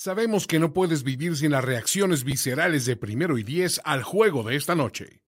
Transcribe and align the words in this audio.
Sabemos 0.00 0.46
que 0.46 0.60
no 0.60 0.72
puedes 0.72 1.02
vivir 1.02 1.36
sin 1.36 1.50
las 1.50 1.64
reacciones 1.64 2.22
viscerales 2.22 2.86
de 2.86 2.94
primero 2.94 3.36
y 3.36 3.42
diez 3.42 3.80
al 3.82 4.04
juego 4.04 4.44
de 4.44 4.54
esta 4.54 4.76
noche. 4.76 5.22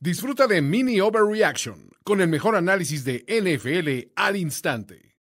Disfruta 0.00 0.48
de 0.48 0.60
Mini 0.62 1.00
Overreaction 1.00 1.90
con 2.02 2.20
el 2.20 2.26
mejor 2.26 2.56
análisis 2.56 3.04
de 3.04 3.24
NFL 3.28 4.12
al 4.16 4.34
instante. 4.34 5.14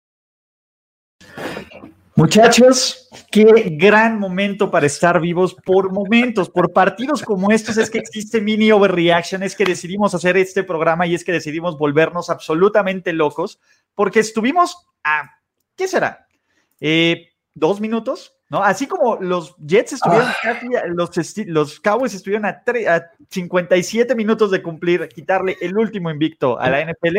Muchachos, 2.15 3.07
qué 3.29 3.77
gran 3.79 4.17
momento 4.17 4.71
para 4.71 4.87
estar 4.87 5.21
vivos 5.21 5.55
por 5.63 5.91
momentos, 5.93 6.49
por 6.49 6.73
partidos 6.73 7.21
como 7.21 7.51
estos 7.51 7.77
es 7.77 7.91
que 7.91 7.99
existe 7.99 8.41
Mini 8.41 8.71
Overreaction, 8.71 9.43
es 9.43 9.55
que 9.55 9.65
decidimos 9.65 10.15
hacer 10.15 10.35
este 10.35 10.63
programa 10.63 11.05
y 11.05 11.13
es 11.13 11.23
que 11.23 11.31
decidimos 11.31 11.77
volvernos 11.77 12.31
absolutamente 12.31 13.13
locos 13.13 13.59
porque 13.93 14.19
estuvimos 14.21 14.87
a, 15.03 15.29
¿qué 15.75 15.87
será? 15.87 16.25
Eh, 16.79 17.27
¿Dos 17.53 17.79
minutos? 17.79 18.38
¿No? 18.49 18.63
Así 18.63 18.87
como 18.87 19.17
los 19.21 19.55
Jets 19.57 19.93
estuvieron 19.93 20.27
Ah. 20.27 20.35
casi, 20.41 20.67
los, 20.87 21.37
los 21.47 21.79
Cowboys 21.79 22.13
estuvieron 22.13 22.45
a, 22.45 22.63
tre- 22.63 22.87
a 22.87 23.11
57 23.29 24.15
minutos 24.15 24.51
de 24.51 24.61
cumplir, 24.63 25.07
quitarle 25.09 25.57
el 25.61 25.77
último 25.77 26.09
invicto 26.09 26.59
a 26.59 26.69
la 26.69 26.81
NFL, 26.81 27.17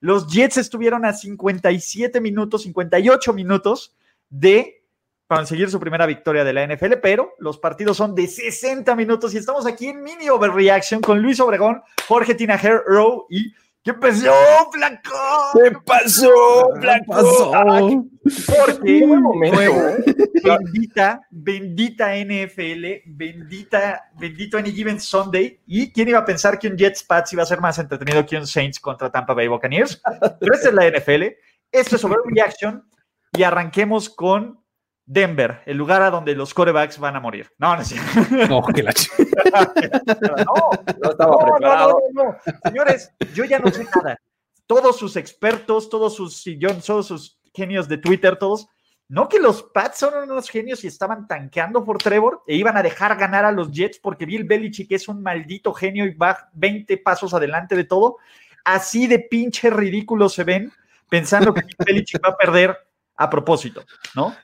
los 0.00 0.26
Jets 0.26 0.56
estuvieron 0.58 1.04
a 1.04 1.12
57 1.12 2.20
minutos, 2.20 2.62
58 2.62 3.32
minutos 3.32 3.94
de 4.28 4.82
conseguir 5.28 5.70
su 5.70 5.80
primera 5.80 6.04
victoria 6.04 6.44
de 6.44 6.52
la 6.52 6.66
NFL, 6.66 6.94
pero 7.00 7.32
los 7.38 7.56
partidos 7.58 7.96
son 7.96 8.14
de 8.14 8.26
60 8.26 8.94
minutos 8.96 9.32
y 9.32 9.38
estamos 9.38 9.64
aquí 9.66 9.86
en 9.88 10.02
mini 10.02 10.28
overreaction 10.28 11.00
con 11.00 11.22
Luis 11.22 11.40
Obregón, 11.40 11.80
Jorge 12.06 12.34
Tinajero 12.34 12.82
Rowe 12.86 13.24
y 13.30 13.54
¿qué 13.82 13.94
pasó, 13.94 14.32
Flaco? 14.72 15.50
¿Qué 15.54 15.72
pasó, 15.84 16.68
Blanco? 16.80 17.52
Ay, 17.54 18.00
Porque 18.46 18.98
qué 18.98 19.06
buen 19.06 19.22
momento, 19.22 19.60
bendita, 20.44 21.20
bendita 21.30 22.16
NFL, 22.16 22.84
bendita, 23.06 24.10
bendito 24.18 24.58
Any 24.58 24.72
Given 24.72 25.00
Sunday. 25.00 25.60
¿Y 25.66 25.92
quién 25.92 26.08
iba 26.08 26.20
a 26.20 26.24
pensar 26.24 26.58
que 26.58 26.68
un 26.68 26.76
Jets 26.76 27.02
Pats 27.02 27.32
iba 27.32 27.42
a 27.42 27.46
ser 27.46 27.60
más 27.60 27.78
entretenido 27.78 28.24
que 28.24 28.36
un 28.36 28.46
Saints 28.46 28.78
contra 28.80 29.10
Tampa 29.10 29.34
Bay 29.34 29.48
Buccaneers? 29.48 30.00
Pero 30.40 30.54
esta 30.54 30.68
es 30.68 30.74
la 30.74 30.88
NFL, 30.88 31.22
esto 31.70 31.96
es 31.96 32.04
Overreaction 32.04 32.84
y 33.32 33.42
arranquemos 33.42 34.08
con 34.08 34.61
Denver, 35.04 35.62
el 35.66 35.76
lugar 35.76 36.00
a 36.02 36.10
donde 36.10 36.34
los 36.34 36.54
corebacks 36.54 36.98
van 36.98 37.16
a 37.16 37.20
morir. 37.20 37.50
No, 37.58 37.74
no 37.74 37.82
es 37.82 37.88
cierto. 37.88 38.20
No, 38.48 38.62
que 38.66 38.82
la 38.82 38.92
ch- 38.92 39.10
No, 40.46 40.70
No 41.02 41.10
estaba 41.10 41.32
no, 41.32 41.38
no, 41.38 41.44
preparado. 41.56 42.00
no, 42.12 42.24
no, 42.24 42.32
no. 42.32 42.38
Señores, 42.64 43.12
yo 43.34 43.44
ya 43.44 43.58
no 43.58 43.70
sé 43.70 43.86
nada. 43.94 44.18
Todos 44.66 44.96
sus 44.98 45.16
expertos, 45.16 45.88
todos 45.90 46.14
sus 46.14 46.42
sillones, 46.42 46.84
todos 46.84 47.06
sus 47.06 47.38
genios 47.52 47.88
de 47.88 47.98
Twitter, 47.98 48.36
todos. 48.36 48.68
No 49.08 49.28
que 49.28 49.38
los 49.40 49.64
Pats 49.64 49.98
son 49.98 50.14
unos 50.30 50.48
genios 50.48 50.84
y 50.84 50.86
estaban 50.86 51.26
tanqueando 51.28 51.84
por 51.84 51.98
Trevor 51.98 52.42
e 52.46 52.54
iban 52.56 52.76
a 52.78 52.82
dejar 52.82 53.16
ganar 53.18 53.44
a 53.44 53.52
los 53.52 53.70
Jets 53.70 53.98
porque 53.98 54.24
Bill 54.24 54.44
Belichick 54.44 54.90
es 54.92 55.08
un 55.08 55.22
maldito 55.22 55.74
genio 55.74 56.06
y 56.06 56.14
va 56.14 56.48
20 56.54 56.96
pasos 56.98 57.34
adelante 57.34 57.76
de 57.76 57.84
todo. 57.84 58.16
Así 58.64 59.06
de 59.08 59.18
pinche 59.18 59.68
ridículo 59.68 60.28
se 60.30 60.44
ven 60.44 60.72
pensando 61.10 61.52
que 61.52 61.60
Bill 61.62 61.76
Belichick 61.84 62.24
va 62.24 62.30
a 62.30 62.36
perder 62.36 62.78
a 63.16 63.28
propósito, 63.28 63.84
¿no? 64.14 64.34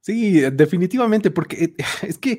Sí, 0.00 0.40
definitivamente, 0.40 1.30
porque 1.30 1.74
es 2.02 2.18
que 2.18 2.38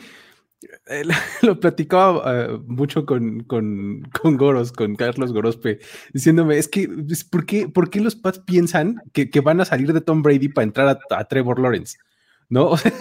eh, 0.88 1.04
lo 1.42 1.59
platicaba 1.59 2.23
eh, 2.45 2.59
mucho 2.67 3.06
con, 3.06 3.44
con, 3.44 4.08
con 4.22 4.38
Goros, 4.38 4.72
con 4.72 4.95
Carlos 4.95 5.34
Gorospe, 5.34 5.80
diciéndome, 6.14 6.58
es 6.58 6.67
que, 6.67 6.89
es, 7.09 7.23
¿por, 7.23 7.45
qué, 7.45 7.67
¿por 7.67 7.89
qué 7.89 8.00
los 8.02 8.16
Pats 8.16 8.39
piensan 8.39 8.95
que, 9.14 9.30
que 9.30 9.39
van 9.42 9.62
a 9.62 9.66
salir 9.66 9.94
de 9.94 10.02
Tom 10.02 10.22
Brady 10.22 10.50
para 10.50 10.64
entrar 10.64 10.88
a, 11.09 11.16
a 11.17 11.26
Trevor 11.26 11.59
Lawrence? 11.59 11.98
¿No? 12.50 12.70
O 12.72 12.78
sea, 12.78 12.92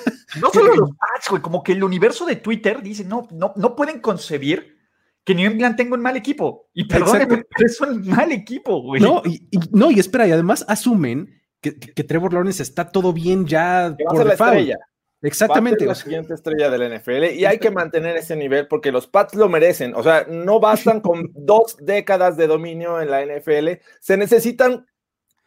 No 0.40 0.50
solo 0.50 0.74
los 0.74 0.90
Pats, 0.90 1.28
güey, 1.28 1.42
como 1.42 1.62
que 1.62 1.72
el 1.72 1.82
universo 1.84 2.24
de 2.24 2.36
Twitter 2.36 2.82
dice, 2.82 3.04
no, 3.04 3.26
no, 3.32 3.52
no 3.56 3.74
pueden 3.76 4.00
concebir 4.00 4.78
que 5.24 5.34
New 5.34 5.50
England 5.50 5.76
tenga 5.76 5.94
un 5.94 6.00
mal 6.02 6.16
equipo. 6.16 6.70
Y 6.72 6.84
perdónenme, 6.84 7.44
pero 7.56 7.66
es 7.66 7.80
un 7.80 8.08
mal 8.08 8.32
equipo, 8.32 8.80
güey. 8.80 9.02
no, 9.02 9.22
y, 9.24 9.46
y- 9.50 9.58
no, 9.72 9.90
y 9.90 9.98
espera, 10.00 10.26
y 10.26 10.30
además 10.32 10.64
asumen 10.68 11.39
que, 11.60 12.04
Trevor 12.04 12.32
Lawrence 12.32 12.62
está 12.62 12.90
todo 12.90 13.12
bien 13.12 13.46
ya 13.46 13.94
Que 13.96 14.04
va 14.04 14.10
a 14.10 14.12
por 14.12 14.18
ser 14.18 14.26
la 14.26 14.32
default. 14.32 14.52
estrella. 14.54 14.78
Exactamente. 15.22 15.84
Va 15.84 15.90
a 15.90 15.92
o 15.92 15.94
ser 15.94 16.04
la 16.06 16.10
siguiente 16.10 16.34
estrella 16.34 16.70
de 16.70 16.78
la 16.78 16.98
NFL 16.98 17.24
y 17.34 17.44
hay 17.44 17.58
que 17.58 17.70
mantener 17.70 18.16
ese 18.16 18.36
nivel 18.36 18.66
porque 18.68 18.90
los 18.90 19.06
Pats 19.06 19.34
lo 19.34 19.48
merecen. 19.48 19.94
O 19.94 20.02
sea, 20.02 20.26
no 20.28 20.60
bastan 20.60 21.00
con 21.00 21.30
dos 21.34 21.76
décadas 21.78 22.36
de 22.36 22.46
dominio 22.46 23.00
en 23.00 23.10
la 23.10 23.24
NFL, 23.24 23.82
se 24.00 24.16
necesitan 24.16 24.86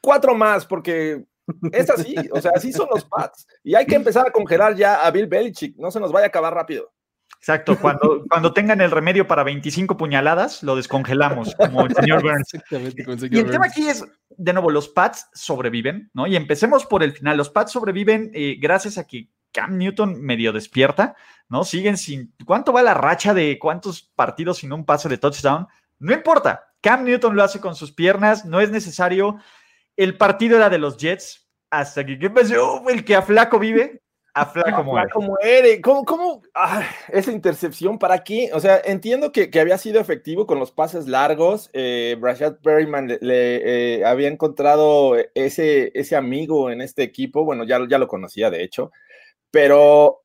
cuatro 0.02 0.36
más 0.36 0.66
porque 0.66 1.26
es 1.72 1.90
así. 1.90 2.16
O 2.32 2.40
sea, 2.40 2.52
así 2.56 2.72
son 2.72 2.88
los 2.92 3.06
Pats 3.06 3.48
y 3.64 3.74
hay 3.74 3.86
que 3.86 3.96
empezar 3.96 4.28
a 4.28 4.32
congelar 4.32 4.76
ya 4.76 5.06
a 5.06 5.10
Bill 5.10 5.28
Belichick. 5.28 5.76
No 5.78 5.90
se 5.90 6.00
nos 6.00 6.12
vaya 6.12 6.26
a 6.26 6.30
acabar 6.30 6.54
rápido. 6.54 6.93
Exacto, 7.44 7.78
cuando, 7.78 8.24
cuando 8.30 8.54
tengan 8.54 8.80
el 8.80 8.90
remedio 8.90 9.28
para 9.28 9.44
25 9.44 9.98
puñaladas, 9.98 10.64
lo 10.64 10.78
descongelamos, 10.78 11.54
como 11.56 11.86
el 11.86 11.94
señor 11.94 12.22
Burns. 12.24 12.54
Exactamente, 12.54 13.04
el 13.04 13.36
Y 13.36 13.40
el 13.40 13.52
tema 13.52 13.66
aquí 13.66 13.86
es, 13.86 14.06
de 14.30 14.54
nuevo, 14.54 14.72
los 14.72 14.88
Pats 14.88 15.28
sobreviven, 15.34 16.10
¿no? 16.14 16.26
Y 16.26 16.38
empecemos 16.38 16.86
por 16.86 17.04
el 17.04 17.12
final. 17.12 17.36
Los 17.36 17.50
Pats 17.50 17.74
sobreviven 17.74 18.32
eh, 18.34 18.56
gracias 18.62 18.98
a 18.98 19.06
que 19.06 19.28
Cam 19.52 19.78
Newton 19.78 20.22
medio 20.22 20.54
despierta, 20.54 21.18
¿no? 21.50 21.66
Siguen 21.66 21.98
sin... 21.98 22.34
¿Cuánto 22.46 22.72
va 22.72 22.82
la 22.82 22.94
racha 22.94 23.34
de 23.34 23.60
cuántos 23.60 24.02
partidos 24.02 24.60
sin 24.60 24.72
un 24.72 24.86
pase 24.86 25.10
de 25.10 25.18
touchdown? 25.18 25.68
No 26.00 26.14
importa. 26.14 26.72
Cam 26.80 27.04
Newton 27.04 27.36
lo 27.36 27.44
hace 27.44 27.60
con 27.60 27.76
sus 27.76 27.92
piernas, 27.92 28.46
no 28.46 28.62
es 28.62 28.72
necesario. 28.72 29.36
El 29.98 30.16
partido 30.16 30.56
era 30.56 30.70
de 30.70 30.78
los 30.78 30.96
Jets 30.96 31.50
hasta 31.70 32.06
que... 32.06 32.18
¿Qué 32.18 32.30
pasó? 32.30 32.88
El 32.88 33.04
que 33.04 33.18
a 33.18 33.22
Flaco 33.22 33.60
vive, 33.60 34.02
a 34.34 34.46
Flaco 34.46 34.84
muere. 34.84 35.08
Flaco 35.08 35.22
muere. 35.22 35.82
¿Cómo, 35.82 36.06
cómo? 36.06 36.42
Ay, 36.54 36.86
esa 37.10 37.32
intercepción, 37.32 38.00
¿para 38.00 38.24
qué? 38.24 38.50
O 38.54 38.60
sea, 38.60 38.82
entiendo 38.84 39.32
que, 39.32 39.50
que 39.50 39.60
había 39.60 39.78
sido 39.78 40.00
efectivo 40.00 40.48
con 40.48 40.60
los 40.60 40.72
pases 40.72 41.08
largos. 41.08 41.70
Eh, 41.74 42.18
Brashad 42.20 42.58
Perryman 42.58 43.08
le, 43.08 43.20
le, 43.22 43.96
eh, 43.96 44.06
había 44.06 44.28
encontrado 44.28 45.16
ese, 45.36 45.92
ese 45.94 46.16
amigo 46.16 46.70
en 46.70 46.82
este 46.82 47.04
equipo. 47.04 47.46
Bueno, 47.46 47.64
ya, 47.64 47.80
ya 47.88 47.98
lo 47.98 48.08
conocía, 48.08 48.50
de 48.50 48.64
hecho. 48.64 48.92
Pero, 49.52 50.24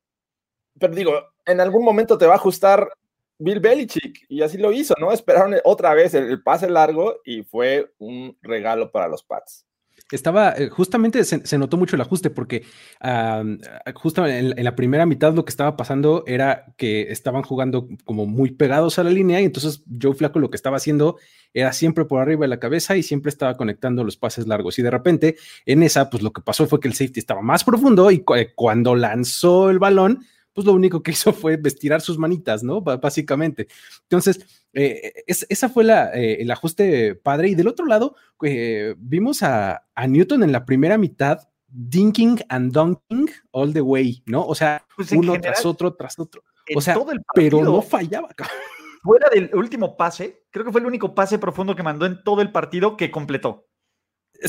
pero 0.79 0.95
digo, 0.95 1.13
en 1.45 1.59
algún 1.59 1.83
momento 1.83 2.17
te 2.17 2.25
va 2.25 2.33
a 2.33 2.37
ajustar 2.37 2.89
Bill 3.37 3.59
Belichick. 3.59 4.25
Y 4.27 4.41
así 4.41 4.57
lo 4.57 4.71
hizo, 4.71 4.95
¿no? 4.99 5.11
Esperaron 5.11 5.55
otra 5.63 5.93
vez 5.93 6.13
el, 6.13 6.25
el 6.29 6.43
pase 6.43 6.69
largo 6.69 7.21
y 7.23 7.43
fue 7.43 7.93
un 7.99 8.37
regalo 8.41 8.91
para 8.91 9.07
los 9.07 9.23
Pats. 9.23 9.68
Estaba, 10.11 10.53
eh, 10.57 10.69
justamente 10.69 11.23
se, 11.23 11.57
notó 11.57 11.77
mucho 11.77 11.95
el 11.95 12.01
ajuste 12.01 12.29
porque 12.31 12.63
um, 13.03 13.59
justo 13.93 14.25
en, 14.25 14.63
la 14.63 14.75
primera 14.75 15.05
mitad 15.05 15.33
lo 15.33 15.45
que 15.45 15.51
estaba 15.51 15.77
pasando 15.77 16.23
era 16.25 16.65
que 16.77 17.11
estaban 17.11 17.43
jugando 17.43 17.87
como 18.05 18.25
muy 18.25 18.51
pegados 18.51 18.97
a 18.97 19.03
la 19.03 19.11
línea 19.11 19.39
y 19.39 19.45
entonces 19.45 19.83
Joe 20.01 20.15
Flaco 20.15 20.39
lo 20.39 20.49
que 20.49 20.55
estaba 20.55 20.77
haciendo 20.77 21.17
era 21.53 21.73
siempre 21.73 22.05
por 22.05 22.21
arriba 22.21 22.41
de 22.41 22.47
la 22.47 22.59
cabeza 22.59 22.97
y 22.97 23.03
siempre 23.03 23.29
estaba 23.29 23.55
conectando 23.55 24.03
los 24.03 24.17
pases 24.17 24.47
largos. 24.47 24.79
Y 24.79 24.81
de 24.81 24.91
repente 24.91 25.35
en 25.65 25.83
esa 25.83 26.09
pues 26.09 26.23
lo 26.23 26.31
que 26.31 26.41
pasó 26.41 26.65
fue 26.65 26.79
que 26.79 26.87
el 26.87 26.95
safety 26.95 27.19
estaba 27.19 27.41
más 27.41 27.63
profundo 27.63 28.09
y 28.09 28.19
cu 28.19 28.33
cuando 28.55 28.95
lanzó 28.95 29.69
el 29.69 29.77
balón 29.77 30.25
pues 30.59 30.67
lo 30.67 30.73
único 30.73 31.01
que 31.01 31.11
hizo 31.11 31.31
fue 31.31 31.57
estirar 31.63 32.01
sus 32.01 32.17
manitas, 32.17 32.63
¿no? 32.63 32.81
B 32.81 32.97
básicamente. 32.97 33.67
Entonces, 34.03 34.65
eh, 34.73 35.23
es, 35.25 35.45
esa 35.47 35.69
fue 35.69 35.85
la, 35.85 36.13
eh, 36.13 36.41
el 36.41 36.51
ajuste 36.51 37.15
padre. 37.15 37.47
Y 37.47 37.55
del 37.55 37.69
otro 37.69 37.85
lado, 37.85 38.15
eh, 38.43 38.93
vimos 38.97 39.41
a, 39.41 39.85
a, 39.95 40.07
Newton 40.07 40.43
en 40.43 40.51
la 40.51 40.65
primera 40.65 40.97
mitad, 40.97 41.47
dinking 41.69 42.41
and 42.49 42.73
dunking 42.73 43.29
all 43.51 43.71
the 43.71 43.79
way, 43.79 44.21
¿no? 44.25 44.45
O 44.45 44.53
sea, 44.53 44.85
pues 44.97 45.13
uno 45.13 45.33
general, 45.33 45.53
tras 45.53 45.65
otro, 45.65 45.93
tras 45.93 46.19
otro. 46.19 46.43
O 46.75 46.81
sea, 46.81 46.95
partido, 46.95 47.23
pero 47.33 47.63
no 47.63 47.81
fallaba. 47.81 48.27
Fuera 49.01 49.29
del 49.33 49.49
último 49.53 49.95
pase, 49.95 50.43
creo 50.51 50.65
que 50.65 50.73
fue 50.73 50.81
el 50.81 50.87
único 50.87 51.15
pase 51.15 51.39
profundo 51.39 51.73
que 51.73 51.83
mandó 51.83 52.05
en 52.05 52.21
todo 52.21 52.41
el 52.41 52.51
partido 52.51 52.97
que 52.97 53.11
completó. 53.11 53.69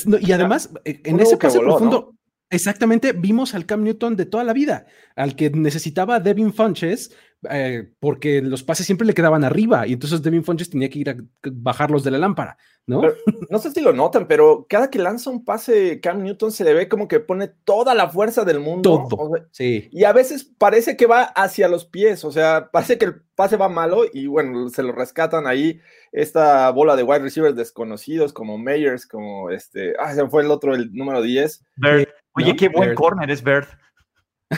No, 0.06 0.18
y 0.18 0.32
además, 0.32 0.70
en 0.84 1.20
ese 1.20 1.36
pase 1.36 1.58
voló, 1.58 1.70
profundo, 1.70 2.10
¿no? 2.12 2.19
Exactamente, 2.50 3.12
vimos 3.12 3.54
al 3.54 3.64
Cam 3.64 3.84
Newton 3.84 4.16
de 4.16 4.26
toda 4.26 4.42
la 4.42 4.52
vida, 4.52 4.86
al 5.14 5.36
que 5.36 5.50
necesitaba 5.50 6.18
Devin 6.18 6.52
Funches, 6.52 7.16
eh, 7.48 7.92
porque 8.00 8.42
los 8.42 8.64
pases 8.64 8.84
siempre 8.84 9.06
le 9.06 9.14
quedaban 9.14 9.44
arriba 9.44 9.86
y 9.86 9.94
entonces 9.94 10.20
Devin 10.20 10.44
Funches 10.44 10.68
tenía 10.68 10.90
que 10.90 10.98
ir 10.98 11.10
a 11.10 11.16
bajarlos 11.44 12.02
de 12.02 12.10
la 12.10 12.18
lámpara, 12.18 12.58
¿no? 12.86 13.00
Pero, 13.00 13.14
no 13.48 13.58
sé 13.60 13.70
si 13.70 13.80
lo 13.80 13.92
notan, 13.92 14.26
pero 14.26 14.66
cada 14.68 14.90
que 14.90 14.98
lanza 14.98 15.30
un 15.30 15.44
pase 15.44 16.00
Cam 16.00 16.22
Newton 16.22 16.50
se 16.50 16.64
le 16.64 16.74
ve 16.74 16.88
como 16.88 17.06
que 17.06 17.20
pone 17.20 17.48
toda 17.48 17.94
la 17.94 18.08
fuerza 18.10 18.44
del 18.44 18.58
mundo. 18.58 19.06
Todo, 19.08 19.22
o 19.22 19.34
sea, 19.34 19.46
sí. 19.52 19.88
Y 19.92 20.02
a 20.04 20.12
veces 20.12 20.44
parece 20.44 20.96
que 20.96 21.06
va 21.06 21.22
hacia 21.22 21.68
los 21.68 21.84
pies, 21.84 22.24
o 22.24 22.32
sea, 22.32 22.68
parece 22.72 22.98
que 22.98 23.06
el 23.06 23.22
pase 23.36 23.56
va 23.56 23.68
malo 23.68 24.02
y 24.12 24.26
bueno, 24.26 24.68
se 24.68 24.82
lo 24.82 24.92
rescatan 24.92 25.46
ahí 25.46 25.80
esta 26.12 26.68
bola 26.70 26.96
de 26.96 27.04
wide 27.04 27.20
receivers 27.20 27.54
desconocidos 27.54 28.32
como 28.32 28.58
Meyers, 28.58 29.06
como 29.06 29.50
este, 29.50 29.94
ah, 30.00 30.12
se 30.14 30.28
fue 30.28 30.42
el 30.42 30.50
otro, 30.50 30.74
el 30.74 30.92
número 30.92 31.22
10. 31.22 31.64
Bird. 31.76 32.08
Oye, 32.42 32.52
¿no? 32.52 32.56
qué 32.56 32.68
buen 32.68 32.90
Bird. 32.90 32.98
corner 32.98 33.30
es 33.30 33.42
Bird. 33.42 33.66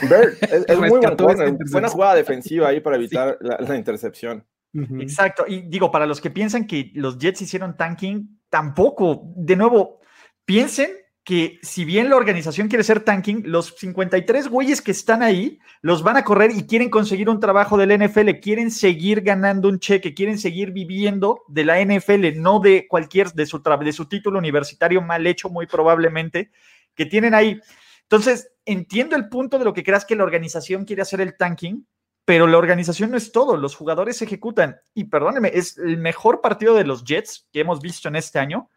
Bird, 0.01 0.37
es, 0.41 0.65
es 0.67 0.79
muy 0.79 0.89
buen 0.89 1.15
corner, 1.15 1.55
buena 1.71 1.89
jugada 1.89 2.15
defensiva 2.15 2.69
ahí 2.69 2.79
para 2.79 2.95
evitar 2.95 3.37
sí. 3.39 3.47
la, 3.47 3.57
la, 3.59 3.75
intercepción. 3.75 4.45
Uh 4.73 4.81
-huh. 4.81 5.01
Exacto, 5.03 5.45
y 5.47 5.61
digo, 5.61 5.91
para 5.91 6.05
los 6.05 6.19
que 6.19 6.31
piensan 6.31 6.65
que 6.65 6.91
los 6.95 7.17
Jets 7.17 7.41
hicieron 7.41 7.77
tanking, 7.77 8.39
tampoco, 8.49 9.33
de 9.35 9.55
nuevo, 9.55 9.99
piensen 10.45 11.02
que 11.23 11.59
si 11.61 11.85
bien 11.85 12.09
la 12.09 12.17
organización 12.17 12.67
quiere 12.67 12.83
ser 12.83 12.99
tanking, 12.99 13.43
los 13.45 13.75
53 13.77 14.49
güeyes 14.49 14.81
que 14.81 14.91
están 14.91 15.23
ahí 15.23 15.59
los 15.81 16.03
van 16.03 16.17
a 16.17 16.25
correr 16.25 16.51
y 16.51 16.67
quieren 16.67 16.89
conseguir 16.89 17.29
un 17.29 17.39
trabajo 17.39 17.77
del 17.77 17.97
NFL, 17.97 18.39
quieren 18.41 18.71
seguir 18.71 19.21
ganando 19.21 19.69
un 19.69 19.79
cheque, 19.79 20.13
quieren 20.13 20.37
seguir 20.37 20.71
viviendo 20.71 21.43
de 21.47 21.63
la 21.63 21.81
NFL, 21.81 22.41
no 22.41 22.59
de 22.59 22.87
cualquier, 22.89 23.31
de 23.31 23.45
su, 23.45 23.61
de 23.61 23.93
su 23.93 24.07
título 24.07 24.37
universitario 24.37 25.01
mal 25.01 25.25
hecho 25.25 25.49
muy 25.49 25.65
probablemente, 25.65 26.51
que 26.93 27.05
tienen 27.05 27.33
ahí. 27.33 27.61
Entonces, 28.01 28.51
entiendo 28.65 29.15
el 29.15 29.29
punto 29.29 29.57
de 29.57 29.65
lo 29.65 29.73
que 29.73 29.83
creas 29.83 30.03
que 30.03 30.17
la 30.17 30.25
organización 30.25 30.83
quiere 30.83 31.03
hacer 31.03 31.21
el 31.21 31.37
tanking, 31.37 31.87
pero 32.25 32.47
la 32.47 32.57
organización 32.57 33.11
no 33.11 33.17
es 33.17 33.31
todo, 33.31 33.55
los 33.55 33.75
jugadores 33.75 34.21
ejecutan. 34.21 34.75
Y 34.93 35.05
perdónenme, 35.05 35.51
es 35.53 35.77
el 35.77 35.97
mejor 35.97 36.41
partido 36.41 36.75
de 36.75 36.83
los 36.83 37.05
Jets 37.05 37.47
que 37.53 37.61
hemos 37.61 37.79
visto 37.79 38.09
en 38.09 38.17
este 38.17 38.39
año 38.39 38.69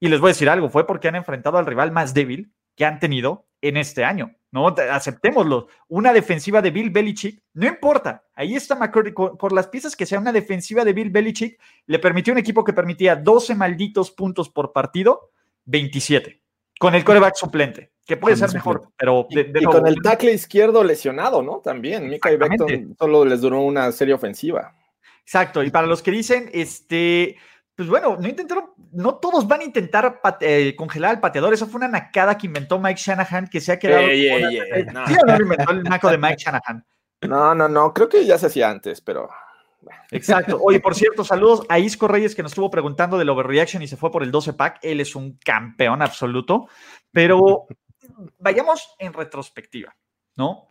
y 0.00 0.08
les 0.08 0.20
voy 0.20 0.28
a 0.28 0.32
decir 0.34 0.48
algo, 0.48 0.68
fue 0.68 0.86
porque 0.86 1.08
han 1.08 1.16
enfrentado 1.16 1.58
al 1.58 1.66
rival 1.66 1.92
más 1.92 2.14
débil 2.14 2.52
que 2.74 2.84
han 2.84 2.98
tenido 2.98 3.46
en 3.62 3.76
este 3.76 4.04
año. 4.04 4.34
No, 4.52 4.68
aceptémoslo. 4.68 5.68
Una 5.88 6.12
defensiva 6.12 6.62
de 6.62 6.70
Bill 6.70 6.90
Belichick, 6.90 7.42
no 7.54 7.66
importa. 7.66 8.24
Ahí 8.34 8.54
está 8.54 8.74
McCurdy, 8.74 9.12
por 9.12 9.52
las 9.52 9.68
piezas 9.68 9.96
que 9.96 10.06
sea 10.06 10.18
una 10.18 10.32
defensiva 10.32 10.84
de 10.84 10.92
Bill 10.92 11.10
Belichick, 11.10 11.60
le 11.86 11.98
permitió 11.98 12.32
un 12.32 12.38
equipo 12.38 12.64
que 12.64 12.72
permitía 12.72 13.16
12 13.16 13.54
malditos 13.54 14.10
puntos 14.10 14.48
por 14.48 14.72
partido, 14.72 15.32
27, 15.64 16.40
con 16.78 16.94
el 16.94 17.04
coreback 17.04 17.34
suplente, 17.34 17.92
que 18.06 18.16
puede 18.16 18.36
ser 18.36 18.52
mejor, 18.54 18.92
pero 18.96 19.26
y, 19.28 19.64
con 19.64 19.86
el 19.86 20.00
tackle 20.00 20.32
izquierdo 20.32 20.84
lesionado, 20.84 21.42
¿no? 21.42 21.58
También, 21.58 22.08
Mika 22.08 22.32
y 22.32 22.36
Beckton 22.36 22.94
solo 22.98 23.24
les 23.24 23.40
duró 23.40 23.60
una 23.62 23.90
serie 23.92 24.14
ofensiva. 24.14 24.74
Exacto, 25.22 25.64
y 25.64 25.70
para 25.70 25.88
los 25.88 26.02
que 26.02 26.12
dicen, 26.12 26.48
este, 26.52 27.36
pues 27.76 27.90
bueno, 27.90 28.16
no 28.18 28.26
intentaron, 28.26 28.70
no 28.92 29.16
todos 29.16 29.46
van 29.46 29.60
a 29.60 29.64
intentar 29.64 30.20
eh, 30.40 30.74
congelar 30.74 31.10
al 31.10 31.20
pateador. 31.20 31.52
Esa 31.52 31.66
fue 31.66 31.76
una 31.76 31.88
nacada 31.88 32.38
que 32.38 32.46
inventó 32.46 32.78
Mike 32.78 33.00
Shanahan, 33.04 33.48
que 33.48 33.60
se 33.60 33.72
ha 33.72 33.78
quedado. 33.78 34.06
no. 34.06 35.06
Sí, 35.06 35.14
no 35.26 35.36
inventó 35.36 35.72
el 35.72 35.82
naco 35.82 36.08
de 36.08 36.16
Mike 36.16 36.36
Shanahan. 36.38 36.86
No, 37.28 37.54
no, 37.54 37.68
no, 37.68 37.92
creo 37.92 38.08
que 38.08 38.24
ya 38.24 38.38
se 38.38 38.46
hacía 38.46 38.70
antes, 38.70 39.02
pero. 39.02 39.28
Exacto. 40.10 40.58
Oye, 40.62 40.80
por 40.80 40.94
cierto, 40.94 41.22
saludos 41.22 41.66
a 41.68 41.78
Isco 41.78 42.08
Reyes 42.08 42.34
que 42.34 42.42
nos 42.42 42.52
estuvo 42.52 42.70
preguntando 42.70 43.18
del 43.18 43.28
overreaction 43.28 43.82
y 43.82 43.88
se 43.88 43.98
fue 43.98 44.10
por 44.10 44.22
el 44.22 44.30
12 44.30 44.54
pack. 44.54 44.78
Él 44.80 45.00
es 45.00 45.14
un 45.14 45.38
campeón 45.44 46.00
absoluto. 46.00 46.68
Pero 47.12 47.66
vayamos 48.38 48.94
en 48.98 49.12
retrospectiva, 49.12 49.94
¿no? 50.34 50.68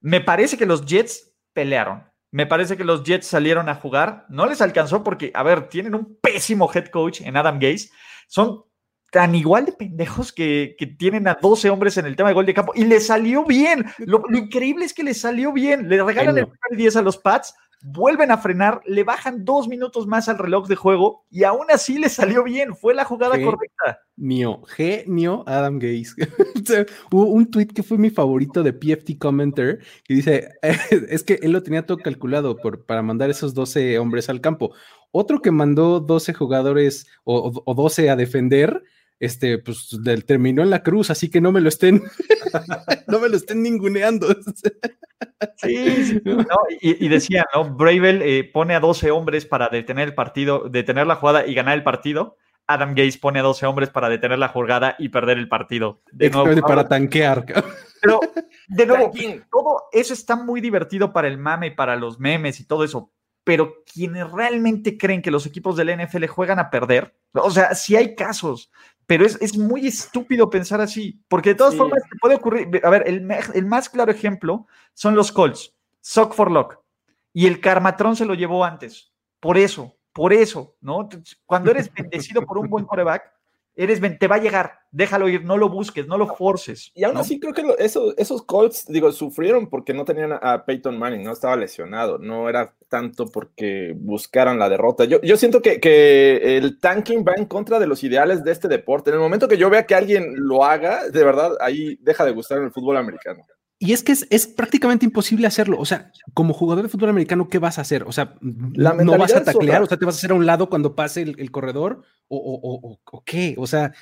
Me 0.00 0.22
parece 0.22 0.56
que 0.56 0.64
los 0.66 0.86
Jets 0.86 1.30
pelearon 1.52 2.04
me 2.30 2.46
parece 2.46 2.76
que 2.76 2.84
los 2.84 3.02
Jets 3.02 3.26
salieron 3.26 3.68
a 3.68 3.74
jugar. 3.74 4.26
No 4.28 4.46
les 4.46 4.60
alcanzó 4.60 5.02
porque, 5.02 5.30
a 5.34 5.42
ver, 5.42 5.68
tienen 5.68 5.94
un 5.94 6.18
pésimo 6.20 6.70
head 6.72 6.86
coach 6.86 7.22
en 7.22 7.36
Adam 7.36 7.58
Gaze. 7.58 7.90
Son 8.26 8.64
tan 9.10 9.34
igual 9.34 9.64
de 9.64 9.72
pendejos 9.72 10.32
que, 10.32 10.76
tienen 10.98 11.26
a 11.28 11.38
12 11.40 11.70
hombres 11.70 11.96
en 11.96 12.06
el 12.06 12.16
tema 12.16 12.28
de 12.28 12.34
gol 12.34 12.46
de 12.46 12.54
campo 12.54 12.72
y 12.74 12.84
les 12.84 13.06
salió 13.06 13.44
bien. 13.44 13.86
Lo, 13.98 14.22
increíble 14.30 14.84
es 14.84 14.92
que 14.92 15.02
les 15.02 15.20
salió 15.20 15.52
bien. 15.52 15.88
Le 15.88 16.02
regalan 16.02 16.36
el 16.38 16.76
10 16.76 16.96
a 16.96 17.02
los 17.02 17.16
Pats 17.16 17.54
vuelven 17.82 18.30
a 18.30 18.38
frenar, 18.38 18.80
le 18.86 19.04
bajan 19.04 19.44
dos 19.44 19.68
minutos 19.68 20.06
más 20.06 20.28
al 20.28 20.38
reloj 20.38 20.66
de 20.66 20.76
juego 20.76 21.24
y 21.30 21.44
aún 21.44 21.66
así 21.70 21.98
le 21.98 22.08
salió 22.08 22.42
bien, 22.42 22.74
fue 22.74 22.94
la 22.94 23.04
jugada 23.04 23.40
correcta. 23.42 24.00
Genio, 24.16 24.62
genio 24.66 25.44
Adam 25.46 25.78
Gaze. 25.78 26.14
Hubo 27.12 27.24
un 27.26 27.50
tweet 27.50 27.68
que 27.68 27.82
fue 27.82 27.98
mi 27.98 28.10
favorito 28.10 28.62
de 28.62 28.72
PFT 28.72 29.18
Commenter 29.18 29.80
que 30.04 30.14
dice, 30.14 30.48
es 30.62 31.22
que 31.22 31.38
él 31.42 31.52
lo 31.52 31.62
tenía 31.62 31.86
todo 31.86 31.98
calculado 31.98 32.56
por, 32.56 32.84
para 32.84 33.02
mandar 33.02 33.30
esos 33.30 33.54
12 33.54 33.98
hombres 33.98 34.28
al 34.28 34.40
campo. 34.40 34.72
Otro 35.10 35.40
que 35.40 35.50
mandó 35.50 36.00
12 36.00 36.34
jugadores 36.34 37.06
o, 37.24 37.62
o 37.64 37.74
12 37.74 38.10
a 38.10 38.16
defender, 38.16 38.82
este, 39.20 39.58
pues 39.58 39.98
terminó 40.26 40.62
en 40.62 40.70
la 40.70 40.82
cruz, 40.82 41.10
así 41.10 41.30
que 41.30 41.40
no 41.40 41.52
me 41.52 41.60
lo 41.60 41.68
estén, 41.68 42.02
no 43.08 43.18
me 43.18 43.28
lo 43.28 43.36
estén 43.36 43.62
ninguneando. 43.62 44.28
sí, 45.56 46.20
y, 46.80 47.08
decía, 47.08 47.44
¿no? 47.54 47.74
Bravel 47.74 48.22
eh, 48.22 48.44
pone 48.44 48.74
a 48.74 48.80
12 48.80 49.10
hombres 49.10 49.46
para 49.46 49.68
detener 49.68 50.08
el 50.08 50.14
partido, 50.14 50.68
detener 50.68 51.06
la 51.06 51.16
jugada 51.16 51.46
y 51.46 51.54
ganar 51.54 51.76
el 51.76 51.84
partido. 51.84 52.36
Adam 52.68 52.94
Gaze 52.94 53.18
pone 53.18 53.40
a 53.40 53.42
12 53.42 53.64
hombres 53.64 53.88
para 53.88 54.10
detener 54.10 54.38
la 54.38 54.48
jugada 54.48 54.94
y 54.98 55.08
perder 55.08 55.38
el 55.38 55.48
partido. 55.48 56.02
De 56.12 56.28
nuevo, 56.28 56.60
para 56.66 56.86
tanquear. 56.86 57.46
Pero, 58.02 58.20
de 58.68 58.86
nuevo, 58.86 59.10
todo 59.50 59.84
eso 59.90 60.12
está 60.12 60.36
muy 60.36 60.60
divertido 60.60 61.12
para 61.12 61.28
el 61.28 61.38
mame 61.38 61.68
y 61.68 61.70
para 61.70 61.96
los 61.96 62.20
memes 62.20 62.60
y 62.60 62.66
todo 62.66 62.84
eso. 62.84 63.10
Pero 63.42 63.82
quienes 63.90 64.30
realmente 64.30 64.98
creen 64.98 65.22
que 65.22 65.30
los 65.30 65.46
equipos 65.46 65.76
del 65.76 65.96
NFL 65.96 66.26
juegan 66.26 66.58
a 66.58 66.68
perder, 66.68 67.16
o 67.32 67.50
sea, 67.50 67.74
si 67.74 67.96
hay 67.96 68.14
casos, 68.14 68.70
pero 69.08 69.24
es, 69.24 69.56
muy 69.56 69.86
estúpido 69.86 70.50
pensar 70.50 70.82
así, 70.82 71.18
porque 71.28 71.48
de 71.48 71.54
todas 71.54 71.74
formas 71.74 72.02
te 72.02 72.18
puede 72.20 72.34
ocurrir, 72.34 72.68
a 72.84 72.90
ver, 72.90 73.04
el, 73.06 73.26
el, 73.54 73.64
más 73.64 73.88
claro 73.88 74.12
ejemplo 74.12 74.66
son 74.92 75.14
los 75.14 75.32
Colts, 75.32 75.74
Sock 76.02 76.34
for 76.34 76.50
Lock, 76.50 76.78
y 77.32 77.46
el 77.46 77.58
Carmatron 77.58 78.16
se 78.16 78.26
lo 78.26 78.34
llevó 78.34 78.66
antes, 78.66 79.10
por 79.40 79.56
eso, 79.56 79.96
por 80.12 80.34
eso, 80.34 80.76
¿no? 80.82 81.08
Cuando 81.46 81.70
eres 81.70 81.90
bendecido 81.90 82.44
por 82.44 82.58
un 82.58 82.68
buen 82.68 82.84
coreback, 82.84 83.32
eres, 83.78 84.00
te 84.18 84.26
va 84.26 84.36
a 84.36 84.40
llegar, 84.40 84.80
déjalo 84.90 85.28
ir, 85.28 85.44
no 85.44 85.56
lo 85.56 85.68
busques, 85.68 86.08
no 86.08 86.18
lo 86.18 86.26
forces. 86.34 86.90
Y 86.94 87.04
aún 87.04 87.16
así 87.16 87.38
creo 87.38 87.54
que 87.54 87.62
esos 87.78 88.42
Colts, 88.42 88.86
digo, 88.88 89.12
sufrieron 89.12 89.70
porque 89.70 89.94
no 89.94 90.04
tenían 90.04 90.32
a 90.32 90.64
Peyton 90.64 90.98
Manning, 90.98 91.22
no 91.22 91.32
estaba 91.32 91.54
lesionado, 91.54 92.18
no 92.18 92.48
era 92.48 92.74
tanto 92.88 93.26
porque 93.26 93.94
buscaran 93.96 94.58
la 94.58 94.68
derrota. 94.68 95.04
Yo, 95.04 95.20
yo 95.22 95.36
siento 95.36 95.62
que, 95.62 95.78
que, 95.78 96.56
el 96.56 96.80
tanking 96.80 97.24
va 97.24 97.34
en 97.36 97.46
contra 97.46 97.78
de 97.78 97.86
los 97.86 98.02
ideales 98.02 98.42
de 98.42 98.50
este 98.50 98.66
deporte. 98.66 99.10
En 99.10 99.14
el 99.14 99.22
momento 99.22 99.46
que 99.46 99.58
yo 99.58 99.70
vea 99.70 99.86
que 99.86 99.94
alguien 99.94 100.34
lo 100.34 100.64
haga, 100.64 101.08
de 101.08 101.24
verdad, 101.24 101.52
ahí 101.60 101.96
deja 102.00 102.24
de 102.24 102.32
gustar 102.32 102.58
en 102.58 102.64
el 102.64 102.72
fútbol 102.72 102.96
americano. 102.96 103.46
Y 103.80 103.92
es 103.92 104.02
que 104.02 104.12
es, 104.12 104.46
prácticamente 104.48 105.06
imposible 105.06 105.46
hacerlo. 105.46 105.78
O 105.78 105.84
sea, 105.84 106.10
como 106.34 106.52
jugador 106.52 106.82
de 106.82 106.88
fútbol 106.88 107.10
americano, 107.10 107.48
¿qué 107.48 107.58
vas 107.58 107.78
a 107.78 107.82
hacer? 107.82 108.02
O 108.04 108.12
sea, 108.12 108.34
no 108.40 109.18
vas 109.18 109.34
a 109.34 109.44
taclear, 109.44 109.82
o 109.82 109.86
sea, 109.86 109.96
te 109.96 110.04
vas 110.04 110.16
a 110.16 110.18
hacer 110.18 110.32
a 110.32 110.34
un 110.34 110.46
lado 110.46 110.68
cuando 110.68 110.96
pase 110.96 111.22
el, 111.22 111.50
corredor, 111.52 112.02
o, 112.26 112.98
o, 113.04 113.22
qué. 113.24 113.54
O 113.56 113.68
sea, 113.68 113.92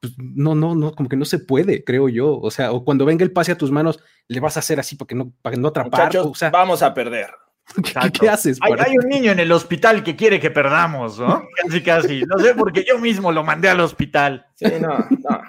pues 0.00 0.14
no, 0.18 0.54
no, 0.54 0.74
no, 0.74 0.92
como 0.94 1.08
que 1.08 1.16
no 1.16 1.26
se 1.26 1.38
puede, 1.38 1.84
creo 1.84 2.08
yo. 2.08 2.38
O 2.38 2.50
sea, 2.50 2.72
o 2.72 2.82
cuando 2.82 3.04
venga 3.04 3.24
el 3.24 3.32
pase 3.32 3.52
a 3.52 3.58
tus 3.58 3.70
manos, 3.70 4.00
le 4.26 4.40
vas 4.40 4.56
a 4.56 4.60
hacer 4.60 4.80
así 4.80 4.96
para 4.96 5.06
que 5.06 5.14
no, 5.14 5.32
para 5.42 5.56
no 5.56 5.68
atrapar. 5.68 6.16
o 6.16 6.34
sea, 6.34 6.48
vamos 6.48 6.82
a 6.82 6.94
perder. 6.94 7.28
¿Qué, 8.20 8.28
haces? 8.28 8.58
Hay, 8.62 8.72
hay, 8.78 8.96
un 8.96 9.08
niño 9.08 9.32
en 9.32 9.40
el 9.40 9.52
hospital 9.52 10.02
que 10.02 10.16
quiere 10.16 10.40
que 10.40 10.50
perdamos, 10.50 11.18
¿no? 11.18 11.42
Casi, 11.64 11.82
casi. 11.82 12.22
No 12.22 12.38
sé, 12.38 12.54
porque 12.54 12.84
yo 12.88 12.98
mismo 12.98 13.32
lo 13.32 13.44
mandé 13.44 13.68
al 13.68 13.80
hospital. 13.80 14.46
Sí, 14.54 14.66
no, 14.80 14.98
no. 14.98 15.40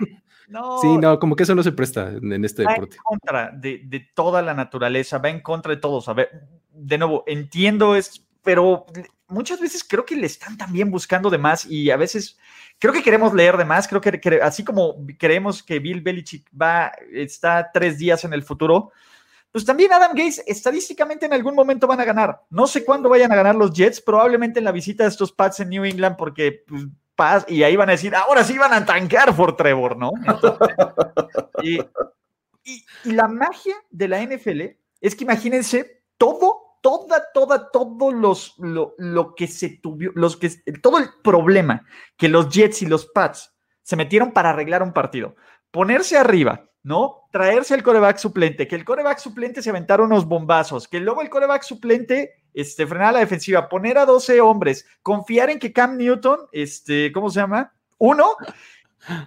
No, 0.47 0.79
sí, 0.79 0.97
no, 0.97 1.19
como 1.19 1.35
que 1.35 1.44
eso 1.44 1.55
no 1.55 1.63
se 1.63 1.73
presta 1.73 2.09
en 2.09 2.45
este 2.45 2.61
deporte. 2.61 2.95
Va 2.95 3.01
en 3.01 3.19
contra 3.19 3.51
de, 3.51 4.09
toda 4.15 4.41
la 4.41 4.53
naturaleza, 4.53 5.18
va 5.18 5.30
en 5.30 5.42
contra 5.42 5.75
de 5.75 5.81
todos. 5.81 6.07
A 6.07 6.13
ver, 6.13 6.47
de 6.71 6.97
nuevo, 6.97 7.23
entiendo 7.27 7.95
es, 7.95 8.25
pero 8.44 8.85
muchas 9.27 9.59
veces 9.59 9.83
creo 9.83 10.06
que 10.06 10.16
le 10.16 10.25
están 10.25 10.57
también 10.57 10.89
buscando 10.89 11.30
de 11.30 11.37
más 11.37 11.66
y 11.66 11.92
a 11.92 11.97
veces 11.97 12.37
creo 12.80 12.94
que 12.94 13.04
queremos 13.04 13.33
leer 13.33 13.57
de 13.57 13.66
más. 13.66 13.89
Creo 13.89 13.99
que, 13.99 14.39
así 14.42 14.63
como 14.63 14.95
creemos 15.19 15.61
que 15.61 15.80
Bill 15.80 16.01
Belichick 16.01 16.49
va, 16.59 16.94
está 17.11 17.69
tres 17.73 17.97
días 17.97 18.23
en 18.23 18.31
el 18.31 18.44
futuro, 18.44 18.92
pues 19.51 19.66
también 19.66 19.92
Adam 19.92 20.11
Gates 20.11 20.44
estadísticamente 20.47 21.25
en 21.25 21.33
algún 21.33 21.56
momento 21.56 21.87
van 21.87 21.99
a 21.99 22.06
ganar. 22.06 22.42
No 22.49 22.68
sé 22.68 22.85
cuándo 22.85 23.09
vayan 23.09 23.31
a 23.33 23.35
ganar 23.35 23.56
los 23.56 23.73
Jets, 23.73 23.99
probablemente 23.99 24.59
en 24.59 24.66
la 24.66 24.71
visita 24.71 25.04
de 25.04 25.09
estos 25.09 25.31
Pats 25.33 25.59
en 25.59 25.69
New 25.69 25.83
England, 25.83 26.16
porque 26.16 26.63
pues, 26.68 26.85
y 27.47 27.64
ahí 27.64 27.76
van 27.76 27.90
a 27.90 27.94
decir, 27.94 28.16
ahora 28.16 28.44
sí 28.44 28.57
van 28.57 28.74
a 28.74 28.86
tanquear 28.86 29.36
por 29.36 29.56
Trevor, 29.56 29.97
¿no? 29.97 30.12
y, 31.64 31.80
la 33.06 33.30
magia 33.30 33.76
de 33.90 34.07
la 34.09 34.21
NFL 34.21 34.62
es 35.00 35.16
que 35.16 35.24
imagínense 35.24 36.04
todo, 36.18 36.80
toda, 36.81 37.24
toda, 37.33 37.71
todo 37.71 38.12
los, 38.12 38.56
lo, 38.57 39.36
que 39.36 39.47
se 39.47 39.69
tuvo, 39.69 40.12
los 40.16 40.36
que, 40.36 40.50
todo 40.81 40.97
el 40.97 41.09
problema 41.24 41.86
que 42.18 42.28
los 42.28 42.50
Jets 42.50 42.81
y 42.81 42.86
los 42.86 43.06
Pats 43.06 43.56
se 43.83 43.95
metieron 43.95 44.33
para 44.33 44.50
arreglar 44.50 44.83
un 44.83 44.92
partido. 44.92 45.36
Ponerse 45.71 46.18
arriba, 46.18 46.69
¿no? 46.83 47.30
Traerse 47.31 47.74
al 47.74 47.83
coreback 47.83 48.18
suplente, 48.18 48.68
que 48.68 48.76
el 48.76 48.83
coreback 48.83 49.19
suplente 49.19 49.62
se 49.62 49.69
aventara 49.69 50.04
unos 50.04 50.26
bombazos, 50.26 50.90
que 50.90 51.00
luego 51.00 51.21
el 51.21 51.30
coreback 51.30 51.64
suplente 51.64 52.33
este, 52.57 52.87
frenar 52.87 53.14
la 53.14 53.19
defensiva, 53.19 53.69
poner 53.69 53.99
a 53.99 54.06
12 54.07 54.42
hombres, 54.42 54.87
confiar 55.04 55.52
en 55.52 55.59
que 55.59 55.71
Cam 55.71 55.95
Newton, 55.95 56.40
este, 56.52 57.11
¿cómo 57.11 57.30
se 57.30 57.40
llama? 57.40 57.71
Uno, 57.99 58.26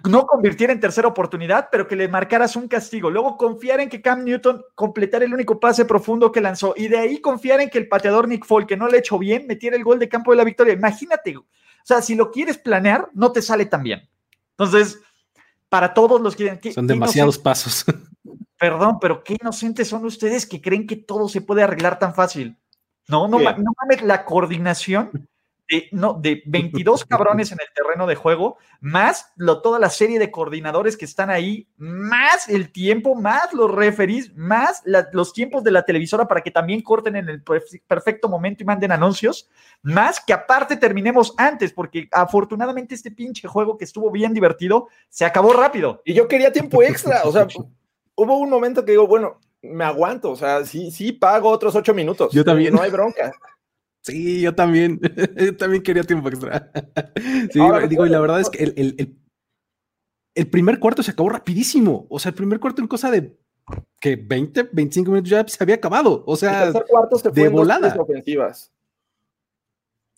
no 0.09 0.25
convirtiera 0.25 0.73
en 0.73 0.81
tercera 0.81 1.07
oportunidad, 1.07 1.69
pero 1.71 1.87
que 1.87 1.95
le 1.95 2.09
marcaras 2.09 2.57
un 2.57 2.67
castigo. 2.67 3.09
Luego 3.09 3.37
confiar 3.37 3.79
en 3.79 3.87
que 3.87 4.01
Cam 4.01 4.25
Newton 4.25 4.61
completara 4.75 5.23
el 5.23 5.33
único 5.33 5.61
pase 5.61 5.85
profundo 5.85 6.29
que 6.29 6.41
lanzó. 6.41 6.73
Y 6.75 6.89
de 6.89 6.97
ahí 6.97 7.21
confiar 7.21 7.61
en 7.61 7.69
que 7.69 7.77
el 7.77 7.87
pateador 7.87 8.27
Nick 8.27 8.45
Folk, 8.45 8.67
que 8.67 8.75
no 8.75 8.89
le 8.89 8.97
echó 8.97 9.17
bien, 9.17 9.47
metiera 9.47 9.77
el 9.77 9.83
gol 9.85 9.97
de 9.97 10.09
campo 10.09 10.31
de 10.31 10.37
la 10.37 10.43
victoria. 10.43 10.73
Imagínate, 10.73 11.37
o 11.37 11.45
sea, 11.85 12.01
si 12.01 12.15
lo 12.15 12.31
quieres 12.31 12.57
planear, 12.57 13.07
no 13.13 13.31
te 13.31 13.41
sale 13.41 13.65
tan 13.65 13.83
bien. 13.83 14.09
Entonces, 14.57 14.99
para 15.69 15.93
todos 15.93 16.19
los 16.19 16.35
que... 16.35 16.73
Son 16.73 16.85
demasiados 16.85 17.37
pasos. 17.37 17.85
Perdón, 18.59 18.99
pero 18.99 19.23
qué 19.23 19.37
inocentes 19.41 19.87
son 19.87 20.03
ustedes 20.05 20.45
que 20.45 20.61
creen 20.61 20.85
que 20.85 20.97
todo 20.97 21.29
se 21.29 21.39
puede 21.39 21.63
arreglar 21.63 21.97
tan 21.97 22.13
fácil. 22.13 22.57
No, 23.07 23.27
no, 23.27 23.39
no 23.39 23.73
mames 23.81 24.01
la 24.03 24.25
coordinación 24.25 25.29
de, 25.71 25.87
no, 25.91 26.13
de 26.13 26.43
22 26.45 27.05
cabrones 27.05 27.51
en 27.53 27.57
el 27.61 27.67
terreno 27.73 28.05
de 28.05 28.15
juego, 28.15 28.57
más 28.81 29.31
lo, 29.37 29.61
toda 29.61 29.79
la 29.79 29.89
serie 29.89 30.19
de 30.19 30.29
coordinadores 30.29 30.97
que 30.97 31.05
están 31.05 31.29
ahí, 31.29 31.67
más 31.77 32.49
el 32.49 32.71
tiempo, 32.71 33.15
más 33.15 33.53
los 33.53 33.71
referees, 33.71 34.35
más 34.35 34.83
los 35.13 35.31
tiempos 35.31 35.63
de 35.63 35.71
la 35.71 35.83
televisora 35.83 36.27
para 36.27 36.41
que 36.41 36.51
también 36.51 36.81
corten 36.81 37.15
en 37.15 37.29
el 37.29 37.41
perfecto 37.41 38.27
momento 38.27 38.63
y 38.63 38.65
manden 38.65 38.91
anuncios, 38.91 39.49
más 39.81 40.19
que 40.19 40.33
aparte 40.33 40.75
terminemos 40.75 41.33
antes, 41.37 41.71
porque 41.71 42.09
afortunadamente 42.11 42.93
este 42.93 43.11
pinche 43.11 43.47
juego 43.47 43.77
que 43.77 43.85
estuvo 43.85 44.11
bien 44.11 44.33
divertido 44.33 44.89
se 45.07 45.23
acabó 45.23 45.53
rápido. 45.53 46.01
Y 46.03 46.13
yo 46.13 46.27
quería 46.27 46.51
tiempo 46.51 46.83
extra, 46.83 47.21
o 47.23 47.31
sea, 47.31 47.47
hubo 48.15 48.37
un 48.37 48.49
momento 48.49 48.83
que 48.83 48.91
digo, 48.91 49.07
bueno, 49.07 49.39
me 49.61 49.83
aguanto, 49.83 50.31
o 50.31 50.35
sea, 50.35 50.65
sí, 50.65 50.91
sí 50.91 51.11
pago 51.11 51.49
otros 51.49 51.75
ocho 51.75 51.93
minutos. 51.93 52.33
Yo 52.33 52.43
también. 52.43 52.73
No 52.73 52.81
hay 52.81 52.91
bronca. 52.91 53.31
Sí, 54.03 54.41
yo 54.41 54.55
también. 54.55 54.99
yo 55.37 55.55
también 55.55 55.83
quería 55.83 56.01
tiempo 56.01 56.27
extra. 56.27 56.71
sí, 57.51 57.59
digo, 57.87 58.07
y 58.07 58.09
la 58.09 58.19
verdad 58.19 58.39
es 58.39 58.49
que 58.49 58.63
el, 58.63 59.19
el, 60.33 60.47
primer 60.47 60.79
cuarto 60.79 61.03
se 61.03 61.11
acabó 61.11 61.29
rapidísimo. 61.29 62.07
O 62.09 62.17
sea, 62.17 62.29
el 62.29 62.35
primer 62.35 62.59
cuarto 62.59 62.81
en 62.81 62.87
cosa 62.87 63.11
de 63.11 63.37
que 63.99 64.15
20, 64.15 64.69
25 64.71 65.11
minutos 65.11 65.29
ya 65.29 65.47
se 65.47 65.63
había 65.63 65.75
acabado. 65.75 66.23
O 66.25 66.35
sea, 66.35 66.63
el 66.63 66.73
cuarto 66.73 67.19
se 67.19 67.29
fue 67.29 67.43
de 67.43 67.49
volada. 67.49 67.95
ofensivas. 67.95 68.71